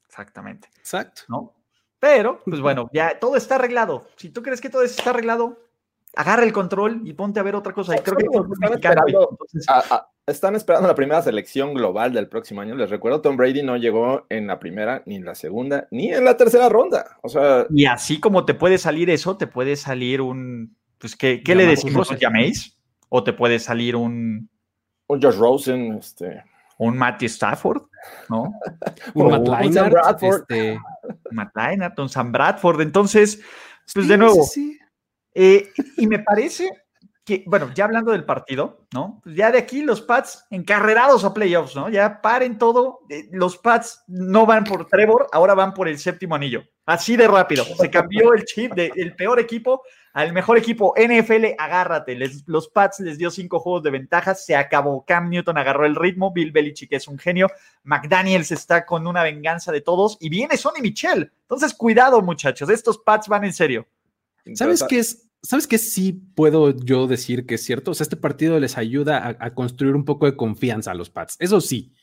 Exactamente. 0.07 0.69
Exacto. 0.77 1.23
¿No? 1.27 1.53
Pero, 1.99 2.41
pues 2.45 2.61
bueno, 2.61 2.89
ya 2.93 3.19
todo 3.19 3.35
está 3.35 3.55
arreglado. 3.55 4.07
Si 4.15 4.29
tú 4.29 4.43
crees 4.43 4.61
que 4.61 4.69
todo 4.69 4.83
está 4.83 5.09
arreglado, 5.09 5.62
agarra 6.15 6.43
el 6.43 6.53
control 6.53 7.01
y 7.05 7.13
ponte 7.13 7.39
a 7.39 7.43
ver 7.43 7.55
otra 7.55 7.73
cosa. 7.73 7.95
Y 7.95 7.99
creo 7.99 8.17
que 8.17 8.25
están, 8.25 8.73
esperando, 8.73 9.37
están 10.25 10.55
esperando 10.55 10.87
la 10.87 10.95
primera 10.95 11.21
selección 11.21 11.73
global 11.73 12.13
del 12.13 12.29
próximo 12.29 12.61
año. 12.61 12.75
Les 12.75 12.89
recuerdo, 12.89 13.21
Tom 13.21 13.37
Brady 13.37 13.63
no 13.63 13.77
llegó 13.77 14.25
en 14.29 14.47
la 14.47 14.59
primera, 14.59 15.03
ni 15.05 15.15
en 15.15 15.25
la 15.25 15.35
segunda, 15.35 15.87
ni 15.91 16.11
en 16.13 16.23
la 16.23 16.37
tercera 16.37 16.69
ronda. 16.69 17.17
O 17.21 17.29
sea, 17.29 17.65
y 17.69 17.85
así 17.85 18.19
como 18.19 18.45
te 18.45 18.53
puede 18.53 18.77
salir 18.77 19.09
eso, 19.09 19.37
te 19.37 19.47
puede 19.47 19.75
salir 19.75 20.21
un. 20.21 20.75
Pues, 20.97 21.15
¿qué, 21.15 21.43
qué 21.43 21.55
le 21.55 21.65
decimos? 21.65 22.09
¿Llaméis? 22.19 22.77
¿O 23.09 23.23
te 23.23 23.33
puede 23.33 23.59
salir 23.59 23.95
un. 23.95 24.49
Un 25.07 25.21
Josh 25.21 25.35
Rosen, 25.35 25.93
este. 25.93 26.43
Un 26.77 26.97
Matty 26.97 27.25
Stafford, 27.25 27.83
¿no? 28.29 28.51
un 29.13 29.29
Matt 29.29 29.47
Leinart, 29.47 30.23
este... 30.23 30.79
Matt 31.31 31.55
Leinart, 31.55 31.99
un 31.99 32.09
Sam 32.09 32.31
Bradford. 32.31 32.81
Entonces, 32.81 33.41
pues 33.93 34.07
de 34.07 34.17
nuevo, 34.17 34.43
sí, 34.43 34.79
eh, 35.33 35.69
y 35.97 36.07
me 36.07 36.19
parece 36.19 36.69
que, 37.23 37.43
bueno, 37.47 37.71
ya 37.73 37.85
hablando 37.85 38.11
del 38.11 38.25
partido, 38.25 38.85
¿no? 38.93 39.21
Pues 39.23 39.35
ya 39.35 39.51
de 39.51 39.57
aquí 39.57 39.81
los 39.81 40.01
Pats 40.01 40.45
encarrerados 40.49 41.23
a 41.23 41.33
playoffs, 41.33 41.75
¿no? 41.75 41.89
Ya 41.89 42.21
paren 42.21 42.57
todo. 42.57 42.99
Eh, 43.09 43.29
los 43.31 43.57
Pats 43.57 44.03
no 44.07 44.45
van 44.45 44.65
por 44.65 44.87
Trevor, 44.87 45.27
ahora 45.31 45.53
van 45.53 45.73
por 45.73 45.87
el 45.87 45.97
séptimo 45.97 46.35
anillo. 46.35 46.63
Así 46.85 47.15
de 47.15 47.27
rápido. 47.27 47.63
Se 47.63 47.89
cambió 47.89 48.33
el 48.33 48.43
chip 48.43 48.73
del 48.73 49.15
peor 49.15 49.39
equipo 49.39 49.83
al 50.11 50.33
mejor 50.33 50.57
equipo. 50.57 50.93
NFL, 50.97 51.55
agárrate. 51.57 52.17
los 52.45 52.67
Pats 52.67 52.99
les 52.99 53.17
dio 53.17 53.31
cinco 53.31 53.59
juegos 53.59 53.83
de 53.83 53.91
ventaja. 53.91 54.35
Se 54.35 54.53
acabó. 54.53 55.05
Cam 55.05 55.29
Newton 55.29 55.57
agarró 55.57 55.85
el 55.85 55.95
ritmo. 55.95 56.33
Bill 56.33 56.51
Belichick 56.51 56.91
es 56.91 57.07
un 57.07 57.17
genio. 57.17 57.47
McDaniels 57.83 58.51
está 58.51 58.85
con 58.85 59.07
una 59.07 59.23
venganza 59.23 59.71
de 59.71 59.79
todos. 59.79 60.17
Y 60.19 60.27
viene 60.27 60.57
Sonny 60.57 60.81
Michel. 60.81 61.31
Entonces, 61.43 61.73
cuidado, 61.73 62.21
muchachos. 62.21 62.69
Estos 62.69 62.97
Pats 62.97 63.29
van 63.29 63.45
en 63.45 63.53
serio. 63.53 63.87
¿Sabes 64.55 64.83
qué 64.87 64.99
es? 64.99 65.29
¿Sabes 65.41 65.67
qué 65.67 65.77
sí 65.77 66.13
puedo 66.13 66.75
yo 66.75 67.07
decir 67.07 67.45
que 67.45 67.55
es 67.55 67.65
cierto? 67.65 67.91
O 67.91 67.93
sea, 67.93 68.05
este 68.05 68.15
partido 68.15 68.59
les 68.59 68.77
ayuda 68.77 69.35
a, 69.37 69.53
construir 69.53 69.93
un 69.93 70.05
poco 70.05 70.25
de 70.25 70.37
confianza 70.37 70.91
a 70.91 70.93
los 70.93 71.09
Pats. 71.09 71.35
Eso 71.39 71.59
sí. 71.59 71.93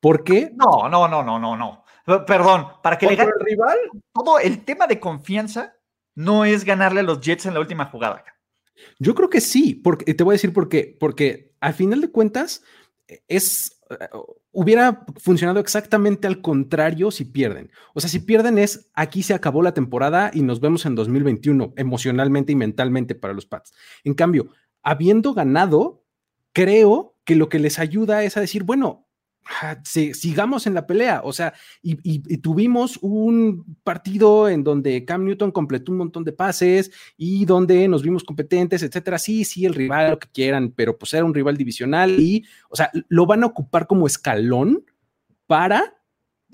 ¿Por 0.00 0.22
qué? 0.22 0.52
No, 0.54 0.86
no, 0.88 1.08
no, 1.08 1.22
no, 1.22 1.38
no, 1.38 1.56
no. 1.56 1.84
Perdón, 2.26 2.66
para 2.82 2.98
que 2.98 3.06
le 3.06 3.16
gane 3.16 3.32
el 3.38 3.46
rival. 3.46 3.78
Todo 4.12 4.38
el 4.38 4.64
tema 4.64 4.86
de 4.86 5.00
confianza 5.00 5.76
no 6.14 6.44
es 6.44 6.64
ganarle 6.64 7.00
a 7.00 7.04
los 7.04 7.20
Jets 7.22 7.46
en 7.46 7.54
la 7.54 7.60
última 7.60 7.86
jugada. 7.86 8.22
Yo 8.98 9.14
creo 9.14 9.30
que 9.30 9.40
sí, 9.40 9.74
porque 9.74 10.12
te 10.12 10.22
voy 10.22 10.32
a 10.32 10.36
decir 10.36 10.52
por 10.52 10.68
qué. 10.68 10.96
Porque 11.00 11.54
al 11.60 11.72
final 11.72 12.02
de 12.02 12.10
cuentas 12.10 12.62
es 13.28 13.79
hubiera 14.52 15.04
funcionado 15.16 15.60
exactamente 15.60 16.26
al 16.26 16.40
contrario 16.40 17.10
si 17.10 17.24
pierden. 17.24 17.70
O 17.94 18.00
sea, 18.00 18.10
si 18.10 18.20
pierden 18.20 18.58
es 18.58 18.90
aquí 18.94 19.22
se 19.22 19.34
acabó 19.34 19.62
la 19.62 19.74
temporada 19.74 20.30
y 20.32 20.42
nos 20.42 20.60
vemos 20.60 20.86
en 20.86 20.94
2021 20.94 21.74
emocionalmente 21.76 22.52
y 22.52 22.56
mentalmente 22.56 23.14
para 23.14 23.34
los 23.34 23.46
Pats. 23.46 23.72
En 24.04 24.14
cambio, 24.14 24.48
habiendo 24.82 25.34
ganado, 25.34 26.04
creo 26.52 27.16
que 27.24 27.36
lo 27.36 27.48
que 27.48 27.58
les 27.58 27.78
ayuda 27.78 28.24
es 28.24 28.36
a 28.36 28.40
decir, 28.40 28.64
bueno, 28.64 29.06
sigamos 29.84 30.66
en 30.66 30.74
la 30.74 30.86
pelea. 30.86 31.22
O 31.24 31.32
sea, 31.32 31.52
y, 31.82 32.38
tuvimos 32.38 32.98
un 33.02 33.76
partido 33.82 34.48
en 34.48 34.64
donde 34.64 35.04
Cam 35.04 35.24
Newton 35.24 35.52
completó 35.52 35.92
un 35.92 35.98
montón 35.98 36.24
de 36.24 36.32
pases 36.32 36.90
y 37.16 37.44
donde 37.44 37.88
nos 37.88 38.02
vimos 38.02 38.24
competentes, 38.24 38.82
etcétera. 38.82 39.18
Sí, 39.18 39.44
sí, 39.44 39.66
el 39.66 39.74
rival, 39.74 40.10
lo 40.10 40.18
que 40.18 40.28
quieran, 40.28 40.72
pero 40.74 40.96
pues 40.96 41.12
era 41.14 41.24
un 41.24 41.34
rival 41.34 41.56
divisional 41.56 42.18
y, 42.18 42.44
o 42.68 42.76
sea, 42.76 42.90
lo 43.08 43.26
van 43.26 43.42
a 43.42 43.46
ocupar 43.46 43.86
como 43.86 44.06
escalón 44.06 44.84
para 45.46 46.00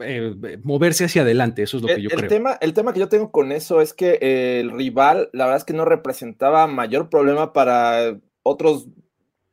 eh, 0.00 0.58
moverse 0.62 1.04
hacia 1.04 1.22
adelante. 1.22 1.62
Eso 1.62 1.78
es 1.78 1.82
lo 1.82 1.88
que 1.88 2.02
yo 2.02 2.10
el 2.10 2.16
creo. 2.16 2.28
Tema, 2.28 2.58
el 2.60 2.74
tema 2.74 2.92
que 2.92 3.00
yo 3.00 3.08
tengo 3.08 3.30
con 3.30 3.52
eso 3.52 3.80
es 3.80 3.94
que 3.94 4.18
el 4.60 4.70
rival, 4.72 5.30
la 5.32 5.44
verdad 5.44 5.58
es 5.58 5.64
que 5.64 5.72
no 5.72 5.84
representaba 5.84 6.66
mayor 6.66 7.08
problema 7.08 7.52
para 7.52 8.18
otros 8.42 8.88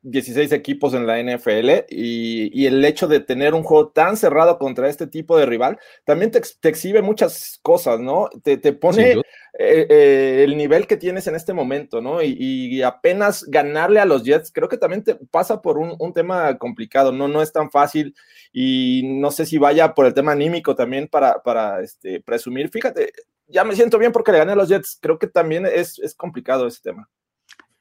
16 0.04 0.52
equipos 0.52 0.94
en 0.94 1.08
la 1.08 1.22
NFL 1.22 1.86
y, 1.90 2.66
el 2.66 2.84
hecho 2.86 3.08
de 3.08 3.22
tener 3.22 3.54
un 3.54 3.64
juego 3.64 3.90
tan 3.90 4.18
cerrado 4.18 4.58
contra 4.58 4.90
este 4.90 5.08
tipo 5.08 5.38
de 5.38 5.46
rival 5.46 5.80
también 6.06 6.32
te, 6.32 6.42
exhibe 6.68 7.02
muchas 7.02 7.60
cosas, 7.62 8.00
¿no? 8.00 8.30
Te, 8.44 8.58
pone 8.74 9.12
eh, 9.12 9.88
eh, 9.90 10.42
el 10.44 10.58
nivel 10.58 10.88
que 10.88 10.98
tienes 10.98 11.28
en 11.28 11.36
este 11.36 11.54
momento, 11.54 12.02
¿no? 12.02 12.22
Y, 12.22 12.82
apenas 12.84 13.46
ganarle 13.46 14.00
a 14.00 14.06
los 14.06 14.24
Jets, 14.24 14.52
creo 14.52 14.68
que 14.68 14.78
también 14.78 15.04
te 15.04 15.16
pasa 15.16 15.62
por 15.62 15.78
un, 15.78 16.14
tema 16.14 16.58
complicado, 16.58 17.12
¿no? 17.12 17.28
No 17.28 17.42
es 17.42 17.52
tan 17.52 17.72
fácil 17.72 18.14
y 18.52 19.04
no 19.06 19.32
sé 19.32 19.46
si 19.46 19.58
vaya 19.58 19.94
por 19.94 20.06
el 20.06 20.14
tema 20.14 20.34
anímico 20.34 20.76
también 20.76 21.08
para, 21.08 21.42
para 21.42 21.82
este, 21.82 22.22
presumir. 22.22 22.70
Fíjate, 22.70 23.14
ya 23.48 23.64
me 23.64 23.76
siento 23.76 23.98
bien 23.98 24.12
porque 24.12 24.32
le 24.34 24.40
gané 24.40 24.52
a 24.52 24.56
los 24.56 24.68
Jets, 24.68 24.98
creo 25.02 25.18
que 25.18 25.28
también 25.28 25.66
es, 25.66 25.98
es 26.00 26.14
complicado 26.14 26.68
ese 26.68 26.82
tema. 26.82 27.10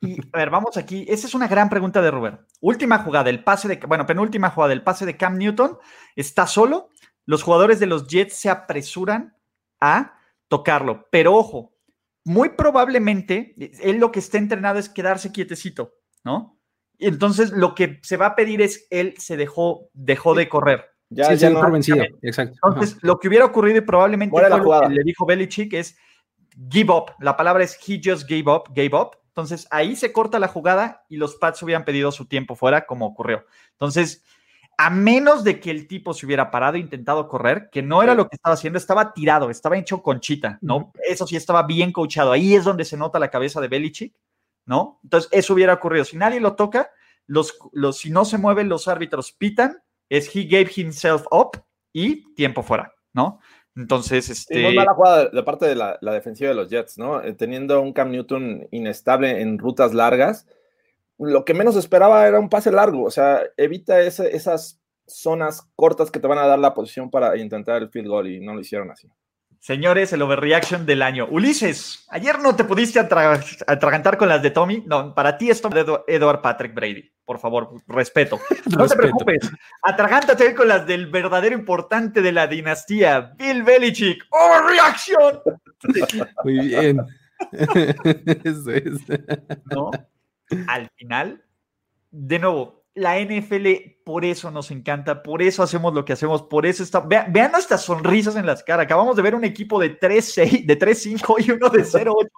Y 0.02 0.20
a 0.32 0.38
ver, 0.38 0.50
vamos 0.50 0.76
aquí. 0.76 1.06
Esa 1.08 1.28
es 1.28 1.34
una 1.34 1.46
gran 1.46 1.70
pregunta 1.70 2.02
de 2.02 2.10
Robert. 2.10 2.40
Última 2.60 2.98
jugada, 2.98 3.30
el 3.30 3.44
pase 3.44 3.68
de, 3.68 3.76
bueno, 3.86 4.04
penúltima 4.04 4.50
jugada, 4.50 4.72
el 4.72 4.82
pase 4.82 5.06
de 5.06 5.16
Cam 5.16 5.38
Newton. 5.38 5.78
Está 6.16 6.46
solo. 6.46 6.90
Los 7.24 7.44
jugadores 7.44 7.78
de 7.78 7.86
los 7.86 8.08
Jets 8.08 8.34
se 8.34 8.50
apresuran 8.50 9.36
a 9.80 10.18
tocarlo. 10.48 11.06
Pero 11.12 11.34
ojo, 11.34 11.76
muy 12.24 12.50
probablemente 12.50 13.54
él 13.80 13.98
lo 13.98 14.10
que 14.10 14.18
está 14.18 14.38
entrenado 14.38 14.80
es 14.80 14.88
quedarse 14.88 15.32
quietecito, 15.32 15.94
¿no? 16.24 16.58
Y 16.98 17.06
entonces 17.06 17.52
lo 17.52 17.74
que 17.74 18.00
se 18.02 18.16
va 18.16 18.26
a 18.26 18.36
pedir 18.36 18.60
es 18.60 18.86
él 18.90 19.14
se 19.18 19.36
dejó, 19.36 19.88
dejó 19.92 20.34
de 20.34 20.48
correr. 20.48 20.84
Ya, 21.10 21.32
ya 21.34 21.50
no, 21.50 21.70
vencido. 21.70 22.04
Exacto. 22.22 22.58
Entonces, 22.64 22.98
lo 23.02 23.18
que 23.18 23.28
hubiera 23.28 23.44
ocurrido 23.44 23.78
y 23.78 23.82
probablemente 23.82 24.30
fue 24.30 24.48
lo 24.48 24.80
que 24.80 24.88
le 24.88 25.02
dijo 25.04 25.26
Belichick 25.26 25.74
es 25.74 25.96
give 26.70 26.92
up. 26.92 27.12
La 27.20 27.36
palabra 27.36 27.62
es 27.64 27.78
he 27.86 28.00
just 28.02 28.28
gave 28.28 28.44
up, 28.46 28.72
gave 28.74 28.94
up. 28.94 29.21
Entonces 29.32 29.66
ahí 29.70 29.96
se 29.96 30.12
corta 30.12 30.38
la 30.38 30.48
jugada 30.48 31.04
y 31.08 31.16
los 31.16 31.36
Pats 31.36 31.62
hubieran 31.62 31.86
pedido 31.86 32.12
su 32.12 32.26
tiempo 32.26 32.54
fuera, 32.54 32.84
como 32.84 33.06
ocurrió. 33.06 33.46
Entonces, 33.72 34.22
a 34.76 34.90
menos 34.90 35.42
de 35.42 35.58
que 35.58 35.70
el 35.70 35.88
tipo 35.88 36.12
se 36.12 36.26
hubiera 36.26 36.50
parado 36.50 36.76
e 36.76 36.80
intentado 36.80 37.28
correr, 37.28 37.70
que 37.70 37.82
no 37.82 38.02
era 38.02 38.14
lo 38.14 38.28
que 38.28 38.36
estaba 38.36 38.54
haciendo, 38.54 38.78
estaba 38.78 39.14
tirado, 39.14 39.48
estaba 39.48 39.78
hecho 39.78 40.02
conchita, 40.02 40.58
¿no? 40.60 40.92
Eso 41.08 41.26
sí 41.26 41.36
estaba 41.36 41.62
bien 41.62 41.92
coachado. 41.92 42.32
Ahí 42.32 42.54
es 42.54 42.64
donde 42.64 42.84
se 42.84 42.98
nota 42.98 43.18
la 43.18 43.30
cabeza 43.30 43.60
de 43.60 43.68
Belichick, 43.68 44.14
¿no? 44.66 45.00
Entonces, 45.02 45.30
eso 45.32 45.54
hubiera 45.54 45.74
ocurrido. 45.74 46.04
Si 46.04 46.16
nadie 46.18 46.40
lo 46.40 46.54
toca, 46.54 46.90
los, 47.26 47.56
los, 47.72 47.98
si 47.98 48.10
no 48.10 48.26
se 48.26 48.36
mueven, 48.36 48.68
los 48.68 48.86
árbitros 48.86 49.32
pitan, 49.32 49.82
es 50.10 50.34
he 50.36 50.44
gave 50.44 50.70
himself 50.76 51.24
up 51.30 51.62
y 51.92 52.34
tiempo 52.34 52.62
fuera, 52.62 52.92
¿no? 53.14 53.40
Entonces, 53.74 54.28
este. 54.28 54.62
muy 54.62 54.74
mala 54.74 54.94
jugada 54.94 55.28
de 55.28 55.42
parte 55.42 55.66
de 55.66 55.74
la, 55.74 55.98
defensiva 56.00 56.50
de 56.50 56.54
los 56.54 56.68
Jets, 56.68 56.98
¿no? 56.98 57.22
Eh, 57.22 57.32
teniendo 57.32 57.80
un 57.80 57.92
Cam 57.92 58.10
Newton 58.10 58.68
inestable 58.70 59.40
en 59.40 59.58
rutas 59.58 59.94
largas, 59.94 60.46
lo 61.18 61.44
que 61.44 61.54
menos 61.54 61.76
esperaba 61.76 62.26
era 62.26 62.38
un 62.38 62.48
pase 62.48 62.70
largo. 62.70 63.04
O 63.04 63.10
sea, 63.10 63.42
evita 63.56 64.00
esas 64.00 64.80
zonas 65.06 65.68
cortas 65.76 66.10
que 66.10 66.20
te 66.20 66.28
van 66.28 66.38
a 66.38 66.46
dar 66.46 66.58
la 66.58 66.74
posición 66.74 67.10
para 67.10 67.36
intentar 67.38 67.80
el 67.82 67.90
field 67.90 68.08
goal 68.08 68.28
y 68.28 68.40
no 68.40 68.54
lo 68.54 68.60
hicieron 68.60 68.90
así. 68.90 69.08
Señores, 69.62 70.12
el 70.12 70.22
overreaction 70.22 70.84
del 70.86 71.02
año. 71.02 71.28
Ulises, 71.30 72.04
ayer 72.10 72.36
no 72.40 72.56
te 72.56 72.64
pudiste 72.64 72.98
atragantar 72.98 74.18
con 74.18 74.28
las 74.28 74.42
de 74.42 74.50
Tommy. 74.50 74.82
No, 74.88 75.14
para 75.14 75.38
ti 75.38 75.50
esto 75.50 75.68
de 75.68 76.00
Edward 76.08 76.42
Patrick 76.42 76.74
Brady. 76.74 77.08
Por 77.24 77.38
favor, 77.38 77.70
respeto. 77.86 78.40
No 78.76 78.88
te 78.88 78.96
preocupes. 78.96 79.52
Atragántate 79.84 80.52
con 80.56 80.66
las 80.66 80.84
del 80.84 81.06
verdadero 81.12 81.54
importante 81.54 82.22
de 82.22 82.32
la 82.32 82.48
dinastía, 82.48 83.34
Bill 83.38 83.62
Belichick. 83.62 84.26
Overreaction. 84.30 85.38
Muy 86.44 86.58
bien. 86.66 87.00
¿No? 89.70 89.92
Al 90.66 90.90
final, 90.96 91.44
de 92.10 92.38
nuevo, 92.40 92.81
la 92.94 93.18
NFL, 93.18 94.02
por 94.04 94.24
eso 94.24 94.50
nos 94.50 94.70
encanta, 94.70 95.22
por 95.22 95.40
eso 95.40 95.62
hacemos 95.62 95.94
lo 95.94 96.04
que 96.04 96.12
hacemos, 96.12 96.42
por 96.42 96.66
eso 96.66 96.82
está. 96.82 97.00
Vean, 97.00 97.32
vean 97.32 97.52
nuestras 97.52 97.82
sonrisas 97.82 98.36
en 98.36 98.44
las 98.44 98.62
caras. 98.62 98.84
Acabamos 98.84 99.16
de 99.16 99.22
ver 99.22 99.34
un 99.34 99.44
equipo 99.44 99.80
de 99.80 99.98
3-6, 99.98 100.66
de 100.66 100.78
3-5 100.78 101.46
y 101.46 101.50
uno 101.52 101.70
de 101.70 101.80
0-8 101.84 102.28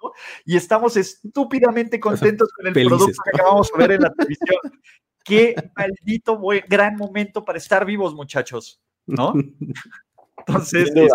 y 0.45 0.55
estamos 0.55 0.95
estúpidamente 0.95 1.99
contentos 1.99 2.49
con 2.53 2.67
el 2.67 2.73
producto 2.73 3.21
que 3.23 3.29
acabamos 3.33 3.69
de 3.71 3.77
ver 3.77 3.91
en 3.93 4.01
la 4.01 4.13
televisión. 4.13 4.81
Qué 5.23 5.55
maldito 5.75 6.37
buen, 6.37 6.63
gran 6.69 6.95
momento 6.95 7.43
para 7.43 7.57
estar 7.57 7.85
vivos, 7.85 8.13
muchachos, 8.13 8.81
¿no? 9.05 9.33
Entonces, 10.37 10.87
este, 10.87 11.09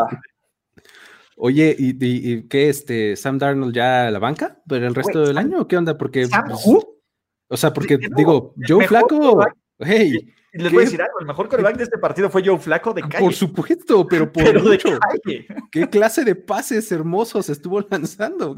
Oye, 1.42 1.74
¿y, 1.78 2.42
qué 2.48 2.68
este 2.68 3.16
Sam 3.16 3.38
Darnold 3.38 3.74
ya 3.74 4.08
a 4.08 4.10
la 4.10 4.18
banca 4.18 4.60
¿Pero 4.68 4.86
el 4.86 4.94
resto 4.94 5.22
del 5.22 5.38
año 5.38 5.62
o 5.62 5.68
qué 5.68 5.78
onda? 5.78 5.96
Porque 5.96 6.28
pues, 6.28 6.64
o 7.52 7.56
sea, 7.56 7.72
porque 7.72 7.98
digo, 8.16 8.54
Joe 8.66 8.86
Flaco, 8.86 9.44
hey, 9.80 10.32
les 10.52 10.72
voy 10.72 10.82
a 10.82 10.84
decir 10.84 11.02
algo, 11.02 11.18
el 11.20 11.26
mejor 11.26 11.48
coreback 11.48 11.76
de 11.76 11.84
este 11.84 11.98
partido 11.98 12.30
fue 12.30 12.44
Joe 12.44 12.58
Flaco 12.58 12.92
de 12.92 13.02
calle. 13.02 13.24
Por 13.24 13.34
supuesto, 13.34 14.06
pero 14.06 14.32
por 14.32 14.62
mucho. 14.62 14.98
¿Qué 15.70 15.88
clase 15.88 16.24
de 16.24 16.36
pases 16.36 16.90
hermosos 16.92 17.48
estuvo 17.48 17.80
lanzando? 17.90 18.54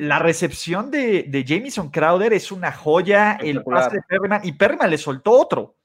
La 0.00 0.18
recepción 0.18 0.90
de, 0.90 1.24
de 1.28 1.44
Jamison 1.46 1.90
Crowder 1.90 2.32
es 2.32 2.50
una 2.50 2.72
joya, 2.72 3.34
el 3.34 3.62
pase 3.62 3.96
de 3.96 4.02
Perryman, 4.02 4.40
y 4.42 4.52
Perryman 4.52 4.90
le 4.90 4.98
soltó 4.98 5.30
otro. 5.32 5.76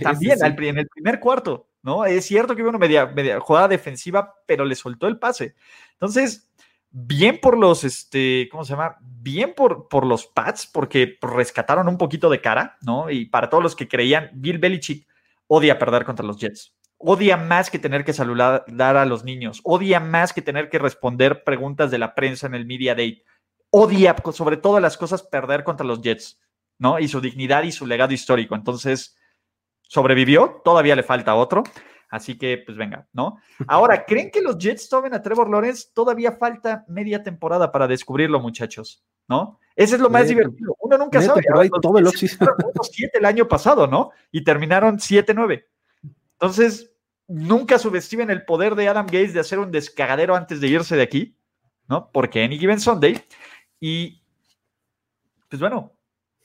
También 0.00 0.38
en 0.40 0.78
el 0.78 0.88
primer 0.88 1.20
cuarto, 1.20 1.68
¿no? 1.82 2.04
Es 2.04 2.24
cierto 2.26 2.54
que 2.54 2.62
hubo 2.62 2.68
una 2.68 2.78
media, 2.78 3.06
media 3.06 3.38
jugada 3.40 3.68
defensiva, 3.68 4.34
pero 4.46 4.64
le 4.64 4.74
soltó 4.76 5.08
el 5.08 5.18
pase. 5.18 5.54
Entonces, 5.94 6.51
bien 6.92 7.40
por 7.40 7.58
los, 7.58 7.84
este, 7.84 8.48
¿cómo 8.50 8.64
se 8.64 8.74
llama? 8.74 8.98
Bien 9.00 9.54
por, 9.54 9.88
por 9.88 10.06
los 10.06 10.26
Pats, 10.26 10.66
porque 10.66 11.18
rescataron 11.20 11.88
un 11.88 11.98
poquito 11.98 12.28
de 12.28 12.40
cara, 12.40 12.76
¿no? 12.82 13.10
Y 13.10 13.26
para 13.26 13.48
todos 13.48 13.62
los 13.62 13.74
que 13.74 13.88
creían, 13.88 14.30
Bill 14.34 14.58
Belichick 14.58 15.08
odia 15.46 15.78
perder 15.78 16.04
contra 16.04 16.24
los 16.24 16.36
Jets. 16.36 16.74
Odia 16.98 17.36
más 17.36 17.70
que 17.70 17.78
tener 17.78 18.04
que 18.04 18.12
saludar 18.12 18.64
a 18.96 19.06
los 19.06 19.24
niños. 19.24 19.60
Odia 19.64 19.98
más 19.98 20.32
que 20.32 20.42
tener 20.42 20.68
que 20.68 20.78
responder 20.78 21.42
preguntas 21.42 21.90
de 21.90 21.98
la 21.98 22.14
prensa 22.14 22.46
en 22.46 22.54
el 22.54 22.64
Media 22.64 22.94
Date. 22.94 23.24
Odia, 23.70 24.14
sobre 24.32 24.56
todas 24.56 24.80
las 24.80 24.96
cosas, 24.96 25.22
perder 25.22 25.64
contra 25.64 25.86
los 25.86 26.00
Jets, 26.00 26.40
¿no? 26.78 27.00
Y 27.00 27.08
su 27.08 27.20
dignidad 27.20 27.64
y 27.64 27.72
su 27.72 27.86
legado 27.86 28.12
histórico. 28.12 28.54
Entonces, 28.54 29.16
sobrevivió, 29.82 30.60
todavía 30.64 30.94
le 30.94 31.02
falta 31.02 31.34
otro. 31.34 31.64
Así 32.12 32.36
que, 32.36 32.58
pues 32.58 32.76
venga, 32.76 33.08
¿no? 33.14 33.38
Ahora, 33.66 34.04
¿creen 34.04 34.30
que 34.30 34.42
los 34.42 34.58
Jets 34.58 34.86
tomen 34.86 35.14
a 35.14 35.22
Trevor 35.22 35.48
Lawrence? 35.48 35.88
Todavía 35.94 36.32
falta 36.32 36.84
media 36.86 37.22
temporada 37.22 37.72
para 37.72 37.88
descubrirlo, 37.88 38.38
muchachos, 38.38 39.02
¿no? 39.26 39.58
Ese 39.74 39.94
es 39.94 40.00
lo 40.02 40.10
más 40.10 40.28
divertido. 40.28 40.76
Uno 40.80 40.98
nunca 40.98 41.22
sabe. 41.22 41.42
todo 41.80 41.96
el 41.96 42.06
siete 42.12 43.18
el 43.18 43.24
año 43.24 43.48
pasado, 43.48 43.86
¿no? 43.86 44.10
Y 44.30 44.44
terminaron 44.44 44.98
7-9. 44.98 45.64
Entonces, 46.34 46.92
nunca 47.28 47.78
subestimen 47.78 48.28
el 48.28 48.44
poder 48.44 48.74
de 48.74 48.88
Adam 48.88 49.06
Gates 49.06 49.32
de 49.32 49.40
hacer 49.40 49.58
un 49.58 49.70
descagadero 49.70 50.36
antes 50.36 50.60
de 50.60 50.68
irse 50.68 50.96
de 50.96 51.02
aquí, 51.02 51.38
¿no? 51.88 52.10
Porque 52.12 52.44
Any 52.44 52.58
Given 52.58 52.78
Sunday. 52.78 53.24
Y, 53.80 54.22
pues 55.48 55.60
bueno, 55.60 55.94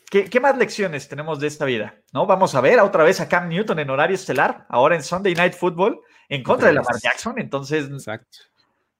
¿Qué, 0.10 0.40
más 0.40 0.58
lecciones 0.58 1.10
tenemos 1.10 1.42
de 1.42 1.48
esta 1.48 1.66
vida? 1.66 1.96
¿No? 2.14 2.26
Vamos 2.26 2.56
a 2.56 2.62
ver 2.62 2.80
otra 2.80 3.04
vez 3.04 3.20
a 3.20 3.28
Cam 3.28 3.50
Newton 3.50 3.80
en 3.80 3.90
horario 3.90 4.16
estelar, 4.16 4.66
ahora 4.70 4.96
en 4.96 5.04
Sunday 5.04 5.34
Night 5.34 5.54
Football, 5.54 6.00
en 6.30 6.44
contra 6.44 6.70
de 6.70 6.76
Lamar 6.76 6.96
Jackson. 7.02 7.38
Entonces, 7.38 7.90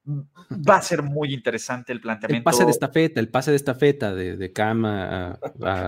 va 0.06 0.76
a 0.76 0.82
ser 0.82 1.04
muy 1.04 1.34
interesante 1.34 1.94
el 1.94 2.02
planteamiento. 2.02 2.50
El 2.50 2.54
pase 2.54 2.66
de 2.66 2.72
estafeta, 2.72 3.22
el 3.22 3.30
pase 3.30 3.52
de 3.52 3.58
estafeta 3.58 4.14
de, 4.14 4.36
de 4.36 4.52
Cam 4.52 4.84
a, 4.86 5.40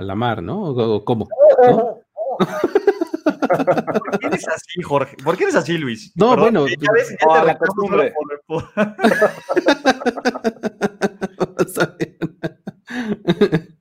Lamar, 0.02 0.42
¿no? 0.42 0.62
¿O, 0.62 1.04
cómo? 1.04 1.28
¿Por 2.30 4.20
qué 4.20 4.28
eres 4.28 4.48
así, 4.48 4.82
Jorge? 4.82 5.18
¿Por 5.22 5.36
qué 5.36 5.44
eres 5.44 5.56
así, 5.56 5.78
Luis? 5.78 6.14
No, 6.16 6.38
bueno. 6.38 6.66
Ya 6.66 6.92
ves, 6.94 7.10
ya 7.10 7.42
te 7.42 7.46
la 7.46 7.58
costumbre. 7.58 8.14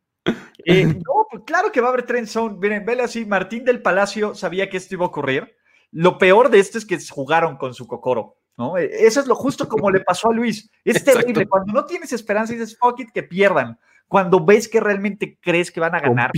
Eh, 0.69 0.85
no, 1.07 1.27
pues 1.31 1.43
claro 1.47 1.73
que 1.73 1.81
va 1.81 1.89
a 1.89 1.91
haber 1.93 2.05
trend 2.05 2.29
zone. 2.29 2.57
Miren, 2.59 2.85
vele 2.85 3.03
así, 3.03 3.25
Martín 3.25 3.65
del 3.65 3.83
Palacio 3.83 4.35
sabía 4.35 4.69
que 4.69 4.77
esto 4.77 4.95
iba 4.95 5.05
a 5.05 5.09
ocurrir. 5.09 5.57
Lo 5.91 6.19
peor 6.19 6.51
de 6.51 6.59
esto 6.59 6.77
es 6.77 6.85
que 6.85 6.99
jugaron 7.09 7.57
con 7.57 7.73
su 7.73 7.87
cocoro, 7.87 8.37
¿no? 8.59 8.77
E, 8.77 9.07
eso 9.07 9.21
es 9.21 9.27
lo 9.27 9.35
justo 9.35 9.67
como 9.67 9.91
le 9.91 10.01
pasó 10.01 10.29
a 10.31 10.35
Luis. 10.35 10.71
Es 10.85 11.03
terrible. 11.03 11.47
Cuando 11.47 11.73
no 11.73 11.87
tienes 11.87 12.13
esperanza 12.13 12.53
y 12.53 12.59
dices, 12.59 12.77
fuck 12.79 13.01
it, 13.01 13.11
que 13.13 13.23
pierdan. 13.23 13.79
Cuando 14.07 14.45
ves 14.45 14.69
que 14.69 14.81
realmente 14.81 15.39
crees 15.41 15.71
que 15.71 15.81
van 15.81 15.95
a 15.95 16.01
ganar, 16.01 16.31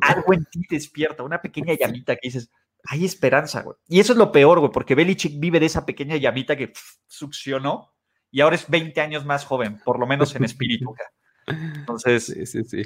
algo 0.00 0.32
en 0.32 0.44
ti 0.46 0.60
despierta, 0.68 1.22
una 1.22 1.42
pequeña 1.42 1.74
llamita 1.74 2.16
que 2.16 2.28
dices, 2.28 2.50
hay 2.84 3.04
esperanza, 3.04 3.62
güey. 3.62 3.76
Y 3.86 4.00
eso 4.00 4.12
es 4.12 4.18
lo 4.18 4.32
peor, 4.32 4.60
güey, 4.60 4.72
porque 4.72 4.94
Belichick 4.94 5.38
vive 5.38 5.60
de 5.60 5.66
esa 5.66 5.84
pequeña 5.84 6.16
llamita 6.16 6.56
que 6.56 6.72
succionó 7.06 7.92
y 8.30 8.40
ahora 8.40 8.56
es 8.56 8.68
20 8.68 8.98
años 9.00 9.26
más 9.26 9.44
joven, 9.44 9.78
por 9.84 9.98
lo 9.98 10.06
menos 10.06 10.34
en 10.36 10.44
espíritu. 10.44 10.94
Entonces, 11.46 12.24
sí, 12.24 12.46
sí, 12.46 12.64
sí. 12.64 12.82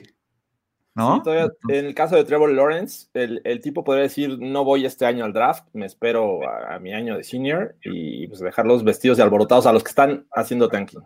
¿No? 0.95 1.23
en 1.69 1.87
el 1.87 1.95
caso 1.95 2.17
de 2.17 2.25
Trevor 2.25 2.51
Lawrence, 2.53 3.09
el, 3.15 3.61
tipo 3.61 3.85
podría 3.85 4.03
decir, 4.03 4.39
no 4.39 4.65
voy 4.65 4.85
este 4.85 5.07
año 5.07 5.25
al 5.25 5.33
draft, 5.33 5.67
me 5.73 5.87
espero 5.87 6.41
a, 6.49 6.79
mi 6.79 6.93
año 6.93 7.17
de 7.17 7.25
senior 7.25 7.77
y 7.83 8.27
pues 8.29 8.41
dejar 8.41 8.67
los 8.67 8.85
vestidos 8.85 9.19
y 9.19 9.23
alborotados 9.23 9.67
a 9.67 9.73
los 9.73 9.83
que 9.83 9.91
están 9.91 10.27
haciendo 10.33 10.69
tanking. 10.69 11.03